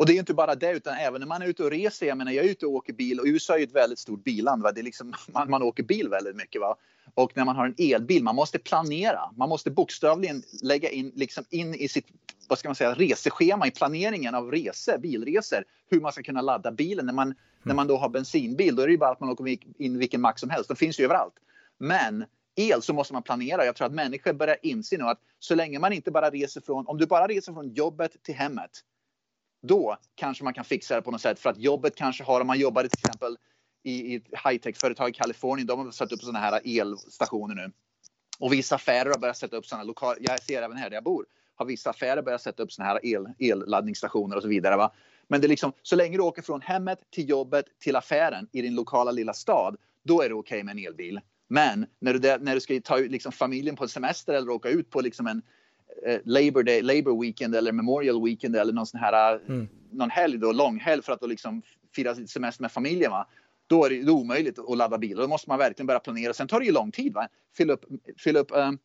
Och 0.00 0.06
det 0.06 0.12
är 0.12 0.18
inte 0.18 0.34
bara 0.34 0.54
det, 0.54 0.70
utan 0.72 0.96
även 0.96 1.20
när 1.20 1.26
man 1.26 1.42
är 1.42 1.46
ute 1.46 1.64
och 1.64 1.70
reser. 1.70 2.06
Jag 2.06 2.18
menar, 2.18 2.32
jag 2.32 2.44
är 2.44 2.48
ute 2.48 2.66
och 2.66 2.72
åker 2.72 2.92
bil 2.92 3.20
och 3.20 3.26
USA 3.26 3.54
är 3.54 3.58
ju 3.58 3.64
ett 3.64 3.74
väldigt 3.74 3.98
stort 3.98 4.24
billand. 4.24 4.62
Va? 4.62 4.72
Det 4.72 4.80
är 4.80 4.82
liksom, 4.82 5.14
man, 5.32 5.50
man 5.50 5.62
åker 5.62 5.82
bil 5.82 6.08
väldigt 6.08 6.36
mycket. 6.36 6.60
Va? 6.60 6.76
Och 7.14 7.32
när 7.36 7.44
man 7.44 7.56
har 7.56 7.66
en 7.66 7.74
elbil, 7.78 8.22
man 8.22 8.34
måste 8.34 8.58
planera. 8.58 9.20
Man 9.36 9.48
måste 9.48 9.70
bokstavligen 9.70 10.42
lägga 10.62 10.90
in, 10.90 11.12
liksom 11.14 11.44
in 11.50 11.74
i 11.74 11.88
sitt 11.88 12.06
vad 12.48 12.58
ska 12.58 12.68
man 12.68 12.74
säga, 12.74 12.94
reseschema 12.94 13.66
i 13.66 13.70
planeringen 13.70 14.34
av 14.34 14.50
resor, 14.50 14.98
bilresor, 14.98 15.64
hur 15.90 16.00
man 16.00 16.12
ska 16.12 16.22
kunna 16.22 16.40
ladda 16.40 16.72
bilen. 16.72 17.06
När 17.06 17.12
man, 17.12 17.26
mm. 17.26 17.36
när 17.62 17.74
man 17.74 17.86
då 17.86 17.96
har 17.96 18.08
bensinbil, 18.08 18.76
då 18.76 18.82
är 18.82 18.86
det 18.86 18.92
ju 18.92 18.98
bara 18.98 19.10
att 19.10 19.20
man 19.20 19.30
åker 19.30 19.58
in 19.78 19.98
vilken 19.98 20.20
mack 20.20 20.38
som 20.38 20.50
helst. 20.50 20.68
De 20.68 20.76
finns 20.76 21.00
ju 21.00 21.04
överallt. 21.04 21.34
Men 21.78 22.24
el 22.56 22.82
så 22.82 22.92
måste 22.92 23.12
man 23.12 23.22
planera. 23.22 23.64
Jag 23.64 23.76
tror 23.76 23.86
att 23.86 23.94
människor 23.94 24.32
börjar 24.32 24.56
inse 24.62 24.96
nu 24.96 25.04
att 25.04 25.20
så 25.38 25.54
länge 25.54 25.78
man 25.78 25.92
inte 25.92 26.10
bara 26.10 26.30
reser 26.30 26.60
från, 26.60 26.86
om 26.86 26.98
du 26.98 27.06
bara 27.06 27.26
reser 27.26 27.52
från 27.52 27.68
jobbet 27.68 28.22
till 28.22 28.34
hemmet, 28.34 28.70
då 29.62 29.96
kanske 30.14 30.44
man 30.44 30.54
kan 30.54 30.64
fixa 30.64 30.94
det 30.94 31.02
på 31.02 31.10
något 31.10 31.20
sätt 31.20 31.38
för 31.38 31.50
att 31.50 31.58
jobbet 31.58 31.96
kanske 31.96 32.24
har, 32.24 32.40
om 32.40 32.46
man 32.46 32.58
jobbar 32.58 32.82
till 32.82 32.90
exempel 32.98 33.36
i, 33.82 34.12
i 34.12 34.14
ett 34.14 34.24
high-tech-företag 34.44 35.10
i 35.10 35.12
Kalifornien, 35.12 35.66
de 35.66 35.78
har 35.78 35.90
satt 35.90 36.12
upp 36.12 36.20
sådana 36.20 36.38
här 36.38 36.60
elstationer 36.64 37.54
nu. 37.54 37.72
Och 38.38 38.52
vissa 38.52 38.74
affärer 38.74 39.10
har 39.10 39.18
börjat 39.18 39.36
sätta 39.36 39.56
upp 39.56 39.66
sådana 39.66 39.84
lokala, 39.84 40.16
jag 40.20 40.42
ser 40.42 40.62
även 40.62 40.76
här 40.76 40.90
där 40.90 40.96
jag 40.96 41.04
bor, 41.04 41.26
har 41.54 41.66
vissa 41.66 41.90
affärer 41.90 42.22
börjat 42.22 42.42
sätta 42.42 42.62
upp 42.62 42.72
sådana 42.72 42.92
här 42.92 43.06
el, 43.06 43.26
elladdningsstationer 43.38 44.36
och 44.36 44.42
så 44.42 44.48
vidare. 44.48 44.76
Va? 44.76 44.92
Men 45.28 45.40
det 45.40 45.46
är 45.46 45.48
liksom, 45.48 45.72
så 45.82 45.96
länge 45.96 46.16
du 46.16 46.22
åker 46.22 46.42
från 46.42 46.60
hemmet 46.60 46.98
till 47.10 47.28
jobbet 47.28 47.64
till 47.78 47.96
affären 47.96 48.48
i 48.52 48.62
din 48.62 48.74
lokala 48.74 49.10
lilla 49.10 49.32
stad, 49.32 49.76
då 50.02 50.22
är 50.22 50.28
det 50.28 50.34
okej 50.34 50.56
okay 50.56 50.62
med 50.64 50.72
en 50.72 50.86
elbil. 50.86 51.20
Men 51.48 51.86
när 51.98 52.14
du, 52.14 52.38
när 52.44 52.54
du 52.54 52.60
ska 52.60 52.80
ta 52.84 52.96
liksom 52.96 53.32
familjen 53.32 53.76
på 53.76 53.84
en 53.84 53.88
semester 53.88 54.34
eller 54.34 54.50
åka 54.50 54.68
ut 54.68 54.90
på 54.90 55.00
liksom 55.00 55.26
en 55.26 55.42
Labor, 56.24 56.62
Day, 56.62 56.82
Labor 56.82 57.20
Weekend 57.22 57.54
eller 57.54 57.72
Memorial 57.72 58.24
Weekend 58.24 58.56
eller 58.56 58.72
någon 58.72 58.86
sån 58.86 59.00
här 59.00 59.34
eh, 59.34 59.40
mm. 59.48 59.68
någon 59.90 60.10
helg 60.10 60.38
då, 60.38 60.52
långhelg 60.52 61.02
för 61.02 61.12
att 61.12 61.20
då 61.20 61.26
liksom 61.26 61.62
fira 61.96 62.14
sitt 62.14 62.30
semester 62.30 62.62
med 62.62 62.72
familjen. 62.72 63.10
Va? 63.10 63.26
Då 63.66 63.84
är 63.84 63.90
det 63.90 64.10
omöjligt 64.10 64.58
att 64.58 64.78
ladda 64.78 64.98
bilar. 64.98 65.22
Då 65.22 65.28
måste 65.28 65.48
man 65.48 65.58
verkligen 65.58 65.86
börja 65.86 66.00
planera. 66.00 66.32
Sen 66.32 66.48
tar 66.48 66.60
det 66.60 66.66
ju 66.66 66.72
lång 66.72 66.90
tid. 66.90 67.12
Va? 67.12 67.28
Fylla 67.56 67.72
upp, 67.72 67.84
fylla 68.24 68.40
upp 68.40 68.50
um, 68.54 68.78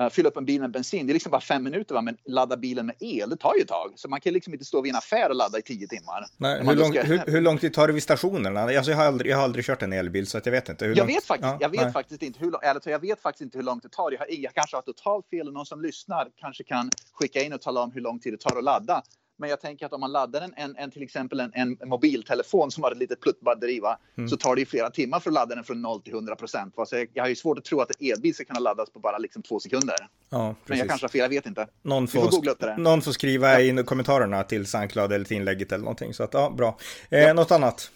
uh, 0.00 0.08
fylla 0.08 0.28
upp 0.28 0.36
en 0.36 0.44
bil 0.44 0.60
med 0.60 0.70
bensin. 0.70 1.06
Det 1.06 1.12
är 1.12 1.14
liksom 1.14 1.30
bara 1.30 1.40
fem 1.40 1.64
minuter, 1.64 1.94
va? 1.94 2.02
men 2.02 2.16
ladda 2.24 2.56
bilen 2.56 2.86
med 2.86 2.96
el, 3.00 3.30
det 3.30 3.36
tar 3.36 3.54
ju 3.54 3.60
ett 3.60 3.68
tag. 3.68 3.92
Så 3.96 4.08
man 4.08 4.20
kan 4.20 4.32
liksom 4.32 4.52
inte 4.52 4.64
stå 4.64 4.82
vid 4.82 4.90
en 4.90 4.96
affär 4.96 5.28
och 5.28 5.36
ladda 5.36 5.58
i 5.58 5.62
tio 5.62 5.88
timmar. 5.88 6.26
Nej, 6.36 6.64
hur, 6.64 6.74
lång, 6.74 6.92
ska... 6.92 7.02
hur, 7.02 7.18
hur, 7.26 7.40
lång 7.40 7.58
tid 7.58 7.74
tar 7.74 7.86
det 7.86 7.92
vid 7.92 8.02
stationerna? 8.02 8.60
Alltså, 8.62 8.90
jag, 8.90 8.98
har 8.98 9.04
aldrig, 9.04 9.32
jag 9.32 9.36
har 9.36 9.44
aldrig 9.44 9.64
kört 9.64 9.82
en 9.82 9.92
elbil 9.92 10.26
så 10.26 10.38
att 10.38 10.46
jag 10.46 10.52
vet 10.52 10.68
inte. 10.68 10.84
Hur 10.84 10.96
jag 10.96 10.98
långt... 10.98 11.16
vet, 11.16 11.24
faktiskt, 11.24 11.52
ja, 11.52 11.58
jag 11.60 11.68
vet 11.68 11.92
faktiskt 11.92 12.22
inte 12.22 12.40
hur, 12.40 12.64
eller, 12.64 12.80
jag 12.84 12.98
vet 12.98 13.22
faktiskt 13.22 13.42
inte 13.42 13.58
hur 13.58 13.64
långt 13.64 13.82
det 13.82 13.88
tar. 13.88 14.12
Jag, 14.12 14.18
har, 14.18 14.26
jag 14.30 14.54
kanske 14.54 14.76
har 14.76 14.82
totalt 14.82 15.28
fel 15.28 15.48
och 15.48 15.54
någon 15.54 15.66
som 15.66 15.82
lyssnar 15.82 16.28
kanske 16.36 16.64
kan 16.64 16.90
skicka 17.12 17.42
in 17.42 17.52
och 17.52 17.60
tala 17.60 17.80
om 17.80 17.92
hur 17.92 18.00
lång 18.00 18.18
tid 18.18 18.32
det 18.32 18.38
tar 18.38 18.58
att 18.58 18.64
ladda. 18.64 19.02
Men 19.36 19.50
jag 19.50 19.60
tänker 19.60 19.86
att 19.86 19.92
om 19.92 20.00
man 20.00 20.12
laddar 20.12 20.40
en, 20.40 20.54
en, 20.56 20.76
en 20.76 20.90
till 20.90 21.02
exempel 21.02 21.40
en, 21.40 21.52
en, 21.54 21.78
mobiltelefon 21.84 22.70
som 22.70 22.82
har 22.82 22.92
ett 22.92 22.98
litet 22.98 23.20
pluttbatteri 23.20 23.80
mm. 24.16 24.28
så 24.28 24.36
tar 24.36 24.54
det 24.54 24.60
ju 24.60 24.66
flera 24.66 24.90
timmar 24.90 25.20
för 25.20 25.30
att 25.30 25.34
ladda 25.34 25.54
den 25.54 25.64
från 25.64 25.82
0 25.82 26.02
till 26.02 26.12
100 26.12 26.36
procent. 26.36 26.74
Jag, 26.90 27.08
jag 27.12 27.22
har 27.22 27.28
ju 27.28 27.36
svårt 27.36 27.58
att 27.58 27.64
tro 27.64 27.80
att 27.80 27.90
en 28.00 28.12
elbil 28.12 28.34
ska 28.34 28.44
kunna 28.44 28.60
laddas 28.60 28.90
på 28.90 28.98
bara 28.98 29.18
liksom 29.18 29.42
två 29.42 29.60
sekunder. 29.60 29.96
Ja, 30.30 30.54
Men 30.66 30.78
jag 30.78 30.88
kanske 30.88 31.04
har 31.04 31.08
fel, 31.08 31.20
jag 31.20 31.28
vet 31.28 31.46
inte. 31.46 31.66
Någon 31.82 32.08
får, 32.08 32.20
får 32.20 32.78
någon 32.78 33.02
får 33.02 33.12
skriva 33.12 33.52
ja. 33.52 33.60
in 33.60 33.84
kommentarerna 33.84 34.42
till 34.42 34.66
Soundcloud 34.66 35.12
eller 35.12 35.24
till 35.24 35.36
inlägget 35.36 35.72
eller 35.72 35.84
någonting. 35.84 36.14
Så 36.14 36.22
att, 36.22 36.34
ja, 36.34 36.50
bra. 36.50 36.78
Eh, 37.10 37.20
ja. 37.20 37.32
Något 37.32 37.50
annat? 37.50 37.90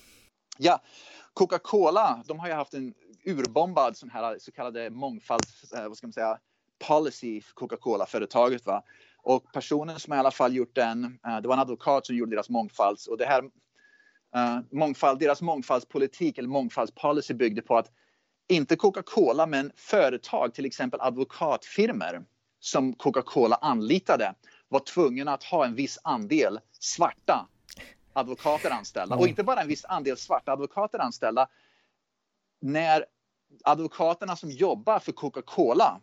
Ja, 0.58 0.82
Coca-Cola, 1.34 2.22
de 2.26 2.38
har 2.38 2.48
ju 2.48 2.54
haft 2.54 2.74
en 2.74 2.94
urbombad 3.24 3.96
sån 3.96 4.10
här 4.10 4.36
så 4.40 4.52
kallade 4.52 4.90
mångfalds, 4.90 5.72
eh, 5.72 5.88
vad 5.88 5.96
ska 5.96 6.06
man 6.06 6.12
säga, 6.12 6.38
policy 6.88 7.42
Coca-Cola-företaget. 7.54 8.66
Va? 8.66 8.82
Och 9.22 9.52
personen 9.52 10.00
som 10.00 10.14
i 10.14 10.16
alla 10.16 10.30
fall 10.30 10.54
gjort 10.54 10.74
den, 10.74 11.04
uh, 11.04 11.40
det 11.42 11.48
var 11.48 11.54
en 11.54 11.60
advokat 11.60 12.06
som 12.06 12.16
gjorde 12.16 12.36
deras 12.36 12.48
mångfalds 12.48 13.06
och 13.06 13.18
det 13.18 13.26
här 13.26 13.42
uh, 14.36 14.60
mångfald, 14.70 15.18
deras 15.18 15.42
mångfaldspolitik 15.42 16.38
eller 16.38 16.48
mångfaldspolicy 16.48 17.34
byggde 17.34 17.62
på 17.62 17.76
att 17.76 17.90
inte 18.48 18.76
Coca-Cola 18.76 19.46
men 19.46 19.72
företag, 19.76 20.54
till 20.54 20.66
exempel 20.66 21.00
advokatfirmor 21.00 22.24
som 22.60 22.92
Coca-Cola 22.92 23.56
anlitade 23.56 24.34
var 24.68 24.80
tvungna 24.80 25.32
att 25.32 25.44
ha 25.44 25.64
en 25.64 25.74
viss 25.74 25.98
andel 26.02 26.60
svarta 26.80 27.48
advokater 28.12 28.70
anställda. 28.70 29.14
Mm. 29.14 29.22
Och 29.22 29.28
inte 29.28 29.42
bara 29.42 29.60
en 29.60 29.68
viss 29.68 29.84
andel 29.84 30.16
svarta 30.16 30.52
advokater 30.52 30.98
anställda. 30.98 31.48
När 32.60 33.04
advokaterna 33.64 34.36
som 34.36 34.50
jobbar 34.50 34.98
för 34.98 35.12
Coca-Cola 35.12 36.00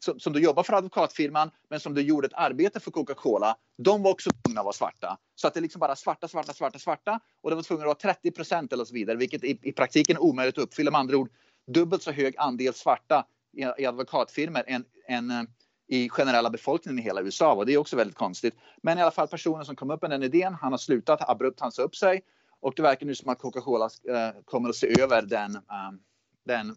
som, 0.00 0.20
som 0.20 0.32
du 0.32 0.40
jobbar 0.40 0.62
för 0.62 0.72
advokatfirman 0.72 1.50
men 1.70 1.80
som 1.80 1.94
du 1.94 2.02
gjorde 2.02 2.26
ett 2.26 2.32
arbete 2.34 2.80
för 2.80 2.90
Coca-Cola. 2.90 3.56
De 3.78 4.02
var 4.02 4.10
också 4.10 4.30
tvungna 4.30 4.60
att 4.60 4.64
vara 4.64 4.72
svarta. 4.72 5.18
Så 5.34 5.48
att 5.48 5.54
det 5.54 5.60
är 5.60 5.62
liksom 5.62 5.80
bara 5.80 5.96
svarta, 5.96 6.28
svarta, 6.28 6.52
svarta, 6.52 6.78
svarta. 6.78 7.20
Och 7.42 7.50
det 7.50 7.56
var 7.56 7.62
tvungna 7.62 7.82
att 7.82 8.04
vara 8.04 8.14
30 8.14 8.30
procent 8.30 8.72
eller 8.72 8.84
så 8.84 8.94
vidare, 8.94 9.16
vilket 9.16 9.44
i, 9.44 9.58
i 9.62 9.72
praktiken 9.72 10.16
är 10.16 10.22
omöjligt 10.22 10.58
att 10.58 10.64
uppfylla. 10.64 10.90
Med 10.90 11.00
andra 11.00 11.16
ord, 11.16 11.30
dubbelt 11.66 12.02
så 12.02 12.10
hög 12.12 12.34
andel 12.38 12.74
svarta 12.74 13.24
i, 13.56 13.82
i 13.82 13.86
advokatfirmor 13.86 14.62
än, 14.66 14.84
än 15.08 15.30
eh, 15.30 15.42
i 15.88 16.08
generella 16.08 16.50
befolkningen 16.50 16.98
i 16.98 17.02
hela 17.02 17.22
USA. 17.22 17.52
Och 17.54 17.66
det 17.66 17.72
är 17.72 17.78
också 17.78 17.96
väldigt 17.96 18.16
konstigt. 18.16 18.54
Men 18.82 18.98
i 18.98 19.02
alla 19.02 19.10
fall 19.10 19.28
personen 19.28 19.64
som 19.64 19.76
kom 19.76 19.90
upp 19.90 20.02
med 20.02 20.10
den 20.10 20.22
idén, 20.22 20.54
han 20.54 20.72
har 20.72 20.78
slutat 20.78 21.28
abrupt 21.30 21.60
han 21.60 21.72
sa 21.72 21.82
upp 21.82 21.96
sig. 21.96 22.22
Och 22.60 22.72
det 22.76 22.82
verkar 22.82 23.06
nu 23.06 23.14
som 23.14 23.28
att 23.28 23.38
Coca-Cola 23.38 23.84
eh, 23.84 24.42
kommer 24.44 24.68
att 24.68 24.76
se 24.76 25.00
över 25.00 25.22
den, 25.22 25.54
eh, 25.54 25.92
den 26.46 26.76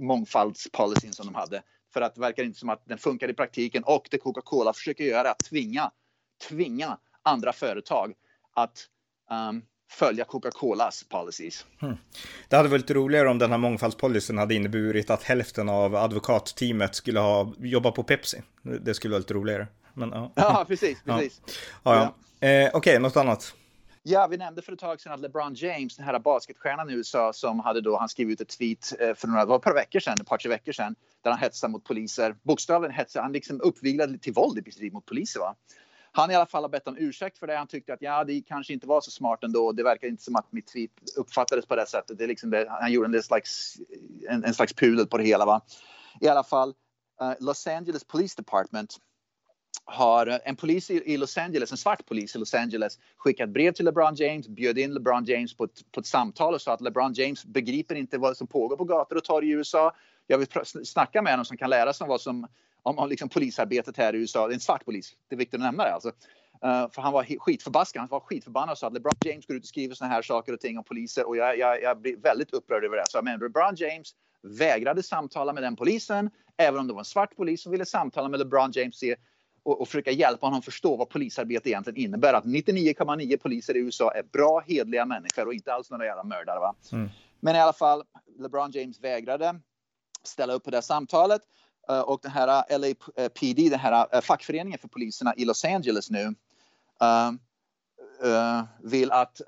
mångfaldspolicyn 0.00 1.12
som 1.12 1.26
de 1.26 1.34
hade. 1.34 1.62
För 1.96 2.00
att 2.00 2.14
det 2.14 2.20
verkar 2.20 2.44
inte 2.44 2.58
som 2.58 2.68
att 2.68 2.82
den 2.84 2.98
funkar 2.98 3.30
i 3.30 3.34
praktiken 3.34 3.82
och 3.84 4.08
det 4.10 4.18
Coca-Cola 4.18 4.72
försöker 4.72 5.04
göra 5.04 5.28
är 5.28 5.30
att 5.30 5.38
tvinga, 5.38 5.90
tvinga 6.48 6.98
andra 7.22 7.52
företag 7.52 8.14
att 8.54 8.86
um, 9.50 9.62
följa 9.90 10.24
Coca-Colas 10.24 11.04
policies. 11.08 11.66
Hmm. 11.80 11.96
Det 12.48 12.56
hade 12.56 12.68
varit 12.68 12.90
roligare 12.90 13.28
om 13.28 13.38
den 13.38 13.50
här 13.50 13.58
mångfaldspolicyn 13.58 14.38
hade 14.38 14.54
inneburit 14.54 15.10
att 15.10 15.22
hälften 15.22 15.68
av 15.68 15.96
advokatteamet 15.96 16.94
skulle 16.94 17.20
ha 17.20 17.52
jobbat 17.58 17.94
på 17.94 18.02
Pepsi. 18.02 18.42
Det 18.62 18.94
skulle 18.94 19.12
vara 19.12 19.18
lite 19.18 19.34
roligare. 19.34 19.66
Men, 19.94 20.10
ja. 20.10 20.32
ja, 20.34 20.64
precis. 20.68 21.02
precis. 21.04 21.40
Ja. 21.46 21.94
Ja, 21.94 22.14
ja. 22.40 22.48
Eh, 22.48 22.66
Okej, 22.66 22.78
okay, 22.78 22.98
något 22.98 23.16
annat? 23.16 23.54
Ja, 24.08 24.26
vi 24.26 24.36
nämnde 24.36 24.62
för 24.62 24.72
ett 24.72 24.78
tag 24.78 25.00
sedan 25.00 25.12
att 25.12 25.20
LeBron 25.20 25.54
James, 25.54 25.96
den 25.96 26.04
här 26.04 26.18
basketstjärnan 26.18 26.90
i 26.90 26.92
USA 26.92 27.32
som 27.32 27.60
hade 27.60 27.80
då, 27.80 27.98
han 27.98 28.08
skrev 28.08 28.30
ut 28.30 28.40
ett 28.40 28.58
tweet 28.58 28.92
eh, 29.00 29.14
för 29.14 29.28
några, 29.28 29.44
var 29.44 29.56
ett 29.56 29.62
par 29.62 29.74
veckor 29.74 30.00
sedan, 30.00 30.16
ett 30.20 30.26
par 30.26 30.38
tre 30.38 30.48
veckor 30.48 30.72
sedan, 30.72 30.94
där 31.22 31.30
han 31.30 31.40
hetsade 31.40 31.70
mot 31.70 31.84
poliser. 31.84 32.36
Bokstavligen 32.42 32.94
hetsade, 32.94 33.22
han 33.22 33.32
liksom 33.32 33.60
uppviglade 33.60 34.18
till 34.18 34.32
våld 34.32 34.58
i 34.58 34.62
princip 34.62 34.92
mot 34.92 35.06
poliser. 35.06 35.40
Va? 35.40 35.54
Han 36.12 36.30
i 36.30 36.34
alla 36.34 36.46
fall 36.46 36.64
har 36.64 36.68
bett 36.68 36.88
om 36.88 36.96
ursäkt 36.98 37.38
för 37.38 37.46
det. 37.46 37.56
Han 37.56 37.66
tyckte 37.66 37.92
att 37.94 38.02
ja, 38.02 38.24
det 38.24 38.40
kanske 38.40 38.72
inte 38.72 38.86
var 38.86 39.00
så 39.00 39.10
smart 39.10 39.44
ändå. 39.44 39.72
Det 39.72 39.82
verkar 39.82 40.08
inte 40.08 40.22
som 40.22 40.36
att 40.36 40.52
mitt 40.52 40.66
tweet 40.72 40.90
uppfattades 41.16 41.66
på 41.66 41.76
det 41.76 41.86
sättet. 41.86 42.18
Det 42.18 42.24
är 42.24 42.28
liksom 42.28 42.50
det, 42.50 42.66
han 42.68 42.92
gjorde 42.92 43.18
en 43.18 43.22
slags, 43.22 43.76
en, 44.28 44.44
en 44.44 44.54
slags 44.54 44.72
pudel 44.72 45.06
på 45.06 45.18
det 45.18 45.24
hela. 45.24 45.44
Va? 45.46 45.60
I 46.20 46.28
alla 46.28 46.44
fall, 46.44 46.74
uh, 47.22 47.32
Los 47.40 47.66
Angeles 47.66 48.04
Police 48.04 48.36
Department 48.36 48.96
har 49.86 50.26
eh, 50.26 50.38
en 50.44 50.56
polis 50.56 50.90
i 50.90 51.16
Los 51.16 51.38
Angeles, 51.38 51.70
en 51.70 51.78
svart 51.78 52.06
polis 52.06 52.36
i 52.36 52.38
Los 52.38 52.54
Angeles, 52.54 52.98
skickat 53.16 53.48
brev 53.48 53.72
till 53.72 53.84
LeBron 53.84 54.14
James, 54.14 54.48
bjöd 54.48 54.78
in 54.78 54.94
LeBron 54.94 55.24
James 55.24 55.56
på 55.56 55.64
ett, 55.64 55.92
på 55.92 56.00
ett 56.00 56.06
samtal 56.06 56.54
och 56.54 56.60
sa 56.60 56.72
att 56.72 56.80
LeBron 56.80 57.12
James 57.12 57.44
begriper 57.44 57.94
inte 57.94 58.18
vad 58.18 58.36
som 58.36 58.46
pågår 58.46 58.76
på 58.76 58.84
gator 58.84 59.16
och 59.16 59.24
torg 59.24 59.48
i 59.48 59.50
USA. 59.50 59.92
Jag 60.26 60.38
vill 60.38 60.48
snacka 60.84 61.22
med 61.22 61.32
honom 61.32 61.44
som 61.44 61.56
kan 61.56 61.70
lära 61.70 61.92
sig 61.92 62.04
om 62.04 62.08
vad 62.08 62.20
som 62.20 62.46
om, 62.82 62.98
om 62.98 63.08
liksom 63.08 63.28
polisarbetet 63.28 63.96
här 63.96 64.14
i 64.14 64.18
USA. 64.18 64.46
Det 64.46 64.52
är 64.52 64.54
en 64.54 64.60
svart 64.60 64.84
polis, 64.84 65.16
det 65.28 65.34
är 65.34 65.38
viktigt 65.38 65.54
att 65.54 65.60
nämna 65.60 65.84
det 65.84 65.94
alltså. 65.94 66.08
Uh, 66.64 66.90
för 66.90 67.02
han 67.02 67.12
var 67.12 67.38
skitförbaskad, 67.38 68.00
han 68.00 68.08
var 68.08 68.20
skitförbannad 68.20 68.72
och 68.72 68.78
sa 68.78 68.86
att 68.86 68.92
LeBron 68.92 69.14
James 69.24 69.46
går 69.46 69.56
ut 69.56 69.62
och 69.62 69.68
skriver 69.68 69.94
såna 69.94 70.10
här 70.10 70.22
saker 70.22 70.52
och 70.52 70.60
ting 70.60 70.78
om 70.78 70.84
poliser 70.84 71.28
och 71.28 71.36
jag, 71.36 71.58
jag, 71.58 71.82
jag 71.82 72.00
blir 72.00 72.16
väldigt 72.16 72.50
upprörd 72.50 72.84
över 72.84 72.96
det. 72.96 73.04
Så 73.08 73.22
men 73.22 73.40
LeBron 73.40 73.74
James 73.76 74.14
vägrade 74.42 75.02
samtala 75.02 75.52
med 75.52 75.62
den 75.62 75.76
polisen, 75.76 76.30
även 76.56 76.80
om 76.80 76.86
det 76.86 76.92
var 76.92 77.00
en 77.00 77.04
svart 77.04 77.36
polis 77.36 77.62
som 77.62 77.72
ville 77.72 77.86
samtala 77.86 78.28
med 78.28 78.38
LeBron 78.40 78.70
James 78.74 78.98
se 78.98 79.16
och, 79.66 79.80
och 79.80 79.88
försöka 79.88 80.10
hjälpa 80.10 80.46
honom 80.46 80.62
förstå 80.62 80.96
vad 80.96 81.08
polisarbete 81.08 81.70
egentligen 81.70 82.00
innebär. 82.00 82.34
Att 82.34 82.44
99,9 82.44 83.36
poliser 83.36 83.76
i 83.76 83.78
USA 83.78 84.10
är 84.10 84.22
bra, 84.22 84.60
hedliga 84.66 85.06
människor 85.06 85.46
och 85.46 85.54
inte 85.54 85.72
alls 85.72 85.90
några 85.90 86.04
jävla 86.04 86.24
mördare. 86.24 86.58
Va? 86.58 86.74
Mm. 86.92 87.08
Men 87.40 87.56
i 87.56 87.60
alla 87.60 87.72
fall, 87.72 88.02
LeBron 88.38 88.70
James 88.70 89.00
vägrade 89.00 89.60
ställa 90.22 90.52
upp 90.52 90.64
på 90.64 90.70
det 90.70 90.82
samtalet. 90.82 91.42
Uh, 91.90 92.00
och 92.00 92.20
den 92.22 92.30
här 92.30 92.78
LAPD, 92.78 93.70
den 93.70 93.80
här 93.80 94.16
uh, 94.16 94.20
fackföreningen 94.20 94.78
för 94.78 94.88
poliserna 94.88 95.34
i 95.36 95.44
Los 95.44 95.64
Angeles 95.64 96.10
nu, 96.10 96.34
uh, 98.24 98.62
vill 98.82 99.12
att 99.12 99.40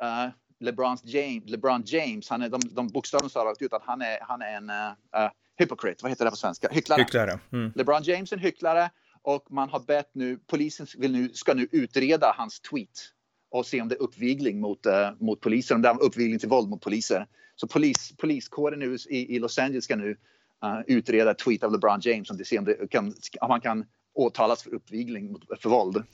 LeBron 0.61 0.97
James, 1.03 1.51
LeBron 1.51 1.83
James, 1.87 2.31
han 2.31 2.43
är, 2.43 2.49
de, 2.49 2.61
de 2.71 2.89
bokstavligen 2.89 3.31
sa 3.31 3.45
rakt 3.45 3.63
ut 3.63 3.73
att 3.73 3.83
han 3.85 4.03
är, 4.03 4.19
han 4.21 4.43
är 4.43 4.57
en 4.57 4.71
uh, 4.71 5.31
hypocrite, 5.59 6.03
vad 6.03 6.11
heter 6.11 6.25
det 6.25 6.31
på 6.31 6.37
svenska? 6.37 6.69
Hycklare. 6.71 7.01
hycklare. 7.01 7.39
Mm. 7.53 7.73
LeBron 7.75 8.03
James 8.03 8.33
är 8.33 8.37
en 8.37 8.43
hycklare 8.43 8.91
och 9.23 9.53
man 9.53 9.69
har 9.69 9.81
bett 9.81 10.11
nu, 10.13 10.39
polisen 10.47 10.87
vill 10.99 11.13
nu, 11.13 11.29
ska 11.29 11.55
nu 11.55 11.69
utreda 11.73 12.35
hans 12.37 12.61
tweet 12.61 13.13
och 13.51 13.67
se 13.67 13.81
om 13.81 13.89
det 13.89 13.95
är 13.95 14.03
uppvigling 14.03 14.61
mot, 14.61 14.87
uh, 14.87 14.93
mot 15.19 15.41
poliser, 15.41 15.75
om 15.75 15.83
det 15.83 15.89
är 15.89 16.03
uppvigling 16.03 16.39
till 16.39 16.49
våld 16.49 16.69
mot 16.69 16.81
poliser. 16.81 17.27
Så 17.57 17.67
polis, 17.67 18.13
poliskåren 18.17 18.79
nu 18.79 18.97
i, 19.09 19.37
i 19.37 19.39
Los 19.39 19.59
Angeles 19.59 19.85
ska 19.85 19.97
nu 19.97 20.11
uh, 20.65 20.81
utreda 20.87 21.35
tweet 21.35 21.63
av 21.63 21.73
LeBron 21.73 22.01
James 22.03 22.31
om 22.31 22.37
det 22.37 22.45
ser 22.45 22.59
om, 22.59 22.65
det 22.65 22.91
kan, 22.91 23.15
om 23.41 23.51
han 23.51 23.61
kan 23.61 23.85
åtalas 24.15 24.63
för 24.63 24.75
uppvigling 24.75 25.33
mot, 25.33 25.61
för 25.61 25.69
våld 25.69 26.05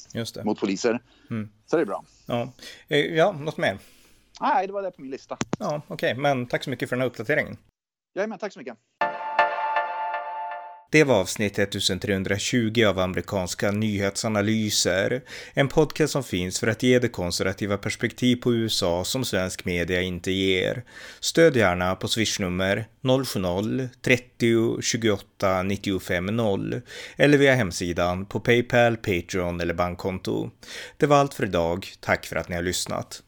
mot 0.44 0.60
poliser. 0.60 1.02
Mm. 1.30 1.48
Så 1.66 1.76
det 1.76 1.82
är 1.82 1.86
bra. 1.86 2.04
Ja, 2.26 2.52
eh, 2.88 2.98
ja 2.98 3.32
något 3.32 3.56
mer? 3.56 3.78
Nej, 4.40 4.66
det 4.66 4.72
var 4.72 4.82
det 4.82 4.90
på 4.90 5.02
min 5.02 5.10
lista. 5.10 5.36
Ja, 5.58 5.82
okej, 5.88 6.12
okay. 6.12 6.22
men 6.22 6.46
tack 6.46 6.64
så 6.64 6.70
mycket 6.70 6.88
för 6.88 6.96
den 6.96 7.00
här 7.00 7.08
uppdateringen. 7.08 7.56
Jajamän, 8.14 8.38
tack 8.38 8.52
så 8.52 8.58
mycket. 8.58 8.76
Det 10.94 11.04
var 11.04 11.20
avsnitt 11.20 11.58
1320 11.58 12.84
av 12.84 12.98
amerikanska 12.98 13.70
nyhetsanalyser. 13.70 15.22
En 15.54 15.68
podcast 15.68 16.12
som 16.12 16.24
finns 16.24 16.60
för 16.60 16.66
att 16.66 16.82
ge 16.82 16.98
det 16.98 17.08
konservativa 17.08 17.78
perspektiv 17.78 18.36
på 18.36 18.54
USA 18.54 19.04
som 19.04 19.24
svensk 19.24 19.64
media 19.64 20.02
inte 20.02 20.30
ger. 20.30 20.84
Stöd 21.20 21.56
gärna 21.56 21.94
på 21.94 22.08
swishnummer 22.08 22.86
070-30 23.02 24.80
28 24.82 25.62
95 25.62 26.26
0 26.26 26.80
eller 27.16 27.38
via 27.38 27.54
hemsidan 27.54 28.26
på 28.26 28.40
Paypal, 28.40 28.96
Patreon 28.96 29.60
eller 29.60 29.74
bankkonto. 29.74 30.50
Det 30.96 31.06
var 31.06 31.16
allt 31.16 31.34
för 31.34 31.44
idag. 31.44 31.88
Tack 32.00 32.26
för 32.26 32.36
att 32.36 32.48
ni 32.48 32.56
har 32.56 32.62
lyssnat. 32.62 33.22